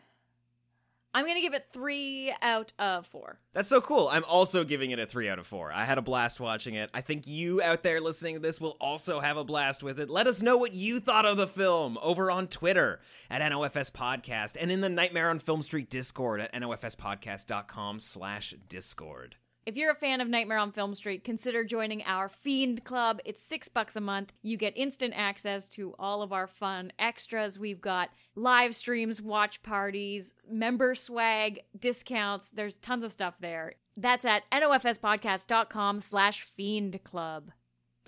I'm 1.14 1.26
to 1.26 1.42
give 1.42 1.54
it 1.54 1.68
three 1.72 2.34
out 2.42 2.72
of 2.80 3.06
four. 3.06 3.40
That's 3.54 3.68
so 3.68 3.82
cool. 3.82 4.08
I'm 4.10 4.24
also 4.24 4.64
giving 4.64 4.92
it 4.92 5.00
a 5.00 5.06
3 5.06 5.28
out 5.28 5.40
of 5.40 5.48
4. 5.48 5.74
I 5.74 5.84
had 5.84 5.98
a 5.98 6.02
blast 6.02 6.40
watching 6.40 6.76
it. 6.76 6.90
I 6.94 7.02
think 7.02 7.28
you 7.28 7.62
out 7.62 7.84
there 7.84 8.00
listening 8.00 8.36
to 8.36 8.40
this 8.40 8.62
will 8.62 8.78
also 8.80 9.20
have 9.20 9.36
a 9.36 9.44
blast 9.44 9.84
with 9.84 10.00
it. 10.00 10.10
Let 10.10 10.28
us 10.28 10.42
know 10.42 10.56
what 10.56 10.74
you 10.74 11.00
thought 11.02 11.26
of 11.26 11.36
the 11.36 11.48
film 11.48 11.98
over 12.02 12.32
on 12.32 12.48
Twitter 12.48 13.02
at 13.30 13.42
NOFS 13.42 13.92
Podcast 13.92 14.56
and 14.60 14.72
in 14.72 14.80
the 14.80 14.90
Nightmare 14.90 15.30
on 15.30 15.40
Film 15.40 15.62
Street 15.64 15.90
Discord 15.90 16.40
at 16.40 16.54
nofspodcast.com 16.54 18.00
slash 18.00 18.56
discord. 18.70 19.36
If 19.64 19.78
you're 19.78 19.92
a 19.92 19.96
fan 19.96 20.22
of 20.22 20.28
Nightmare 20.28 20.58
on 20.58 20.72
Film 20.72 20.96
Street, 20.96 21.24
consider 21.24 21.64
joining 21.64 22.02
our 22.04 22.28
Fiend 22.28 22.84
Club. 22.84 23.20
It's 23.26 23.44
six 23.44 23.68
bucks 23.68 23.96
a 23.96 24.02
month. 24.02 24.34
You 24.42 24.58
get 24.58 24.76
instant 24.76 25.14
access 25.16 25.70
to 25.70 25.94
all 26.00 26.24
of 26.24 26.34
our 26.34 26.48
fun 26.48 26.92
extras. 26.98 27.60
We've 27.60 27.80
got 27.80 28.10
live 28.34 28.76
streams, 28.76 29.22
watch 29.22 29.62
parties, 29.62 30.34
member 30.50 30.96
swag, 30.96 31.62
discounts. 31.78 32.50
There's 32.50 32.78
tons 32.78 33.04
of 33.04 33.12
stuff 33.12 33.36
there. 33.40 33.76
That's 33.96 34.26
at 34.26 34.50
nofspodcast.com 34.52 36.02
slash 36.02 36.42
fiend 36.42 37.04
club. 37.04 37.52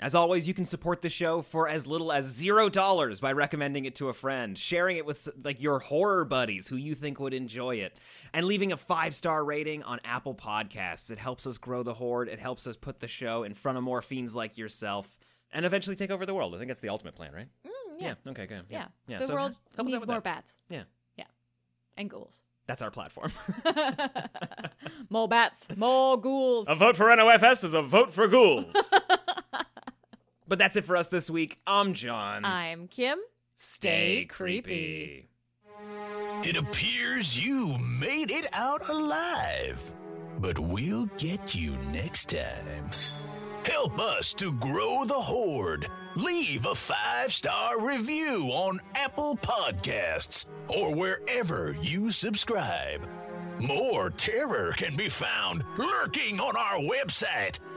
As 0.04 0.16
always, 0.16 0.50
you 0.50 0.54
can 0.54 0.66
support 0.66 1.02
the 1.02 1.08
show 1.08 1.42
for 1.42 1.70
as 1.70 1.88
little 1.88 2.12
as 2.12 2.26
zero 2.26 2.68
dollars 2.68 3.22
by 3.22 3.32
recommending 3.32 3.86
it 3.86 3.96
to 3.96 4.10
a 4.10 4.14
friend, 4.14 4.58
sharing 4.58 4.98
it 4.98 5.06
with 5.06 5.30
like 5.46 5.62
your 5.62 5.80
horror 5.80 6.26
buddies 6.26 6.68
who 6.68 6.76
you 6.76 6.94
think 6.94 7.22
would 7.22 7.34
enjoy 7.34 7.78
it, 7.78 7.96
and 8.34 8.46
leaving 8.46 8.74
a 8.74 8.78
five 8.78 9.16
star 9.16 9.46
rating 9.46 9.82
on 9.84 10.02
Apple 10.04 10.36
Podcasts. 10.36 11.10
It 11.10 11.20
helps 11.20 11.48
us 11.48 11.58
grow 11.58 11.84
the 11.84 11.94
horde. 11.94 12.28
It 12.28 12.40
helps 12.40 12.68
us 12.68 12.76
put 12.76 13.00
the 13.00 13.08
show 13.08 13.44
in 13.44 13.54
front 13.54 13.78
of 13.78 13.84
more 13.86 14.02
fiends 14.02 14.36
like 14.36 14.58
yourself, 14.58 15.18
and 15.54 15.66
eventually 15.66 15.96
take 15.96 16.12
over 16.12 16.26
the 16.26 16.34
world. 16.34 16.54
I 16.54 16.58
think 16.58 16.68
that's 16.68 16.82
the 16.82 16.90
ultimate 16.90 17.16
plan, 17.16 17.32
right? 17.32 17.48
Mm, 17.66 18.02
yeah. 18.02 18.14
Okay. 18.28 18.46
Good. 18.46 18.66
Yeah. 18.70 18.88
Yeah. 19.08 19.20
The 19.20 19.28
So 19.28 19.34
world 19.36 19.54
help 19.78 19.88
us 19.88 19.94
out 19.94 20.00
needs 20.00 20.06
more 20.06 20.16
that. 20.18 20.24
bats. 20.26 20.54
Yeah. 20.70 20.84
Yeah. 21.16 21.24
And 21.96 22.10
ghouls. 22.10 22.44
That's 22.68 22.82
our 22.82 22.92
platform. 22.92 23.32
more 25.10 25.30
bats, 25.30 25.68
more 25.78 26.20
ghouls. 26.20 26.68
A 26.68 26.76
vote 26.76 26.98
for 26.98 27.06
NOFS 27.06 27.64
is 27.64 27.74
a 27.74 27.82
vote 27.82 28.14
for 28.14 28.28
ghouls. 28.28 28.76
but 30.54 30.60
that's 30.60 30.76
it 30.76 30.86
for 30.86 30.96
us 30.96 31.08
this 31.08 31.32
week. 31.32 31.58
I'm 31.66 31.96
John. 31.96 32.46
I'm 32.46 32.88
Kim. 32.88 33.18
Stay 33.56 34.26
creepy. 34.26 35.28
It 36.44 36.56
appears 36.56 37.44
you 37.44 37.76
made 37.80 38.30
it 38.30 38.46
out 38.54 38.88
alive, 38.88 39.82
but 40.38 40.60
we'll 40.60 41.08
get 41.18 41.56
you 41.56 41.76
next 41.92 42.30
time. 42.30 42.92
Help 43.66 43.98
us 44.00 44.32
to 44.34 44.52
grow 44.52 45.06
the 45.06 45.20
horde. 45.20 45.88
Leave 46.16 46.68
a 46.68 46.76
five 46.76 47.34
star 47.34 47.80
review 47.80 48.52
on 48.54 48.80
Apple 48.94 49.36
Podcasts 49.38 50.46
or 50.68 50.94
wherever 50.94 51.76
you 51.82 52.12
subscribe. 52.12 53.10
More 53.60 54.12
terror 54.12 54.74
can 54.78 54.96
be 54.96 55.10
found 55.10 55.64
lurking 55.78 56.40
on 56.40 56.56
our 56.56 56.80
website, 56.80 57.58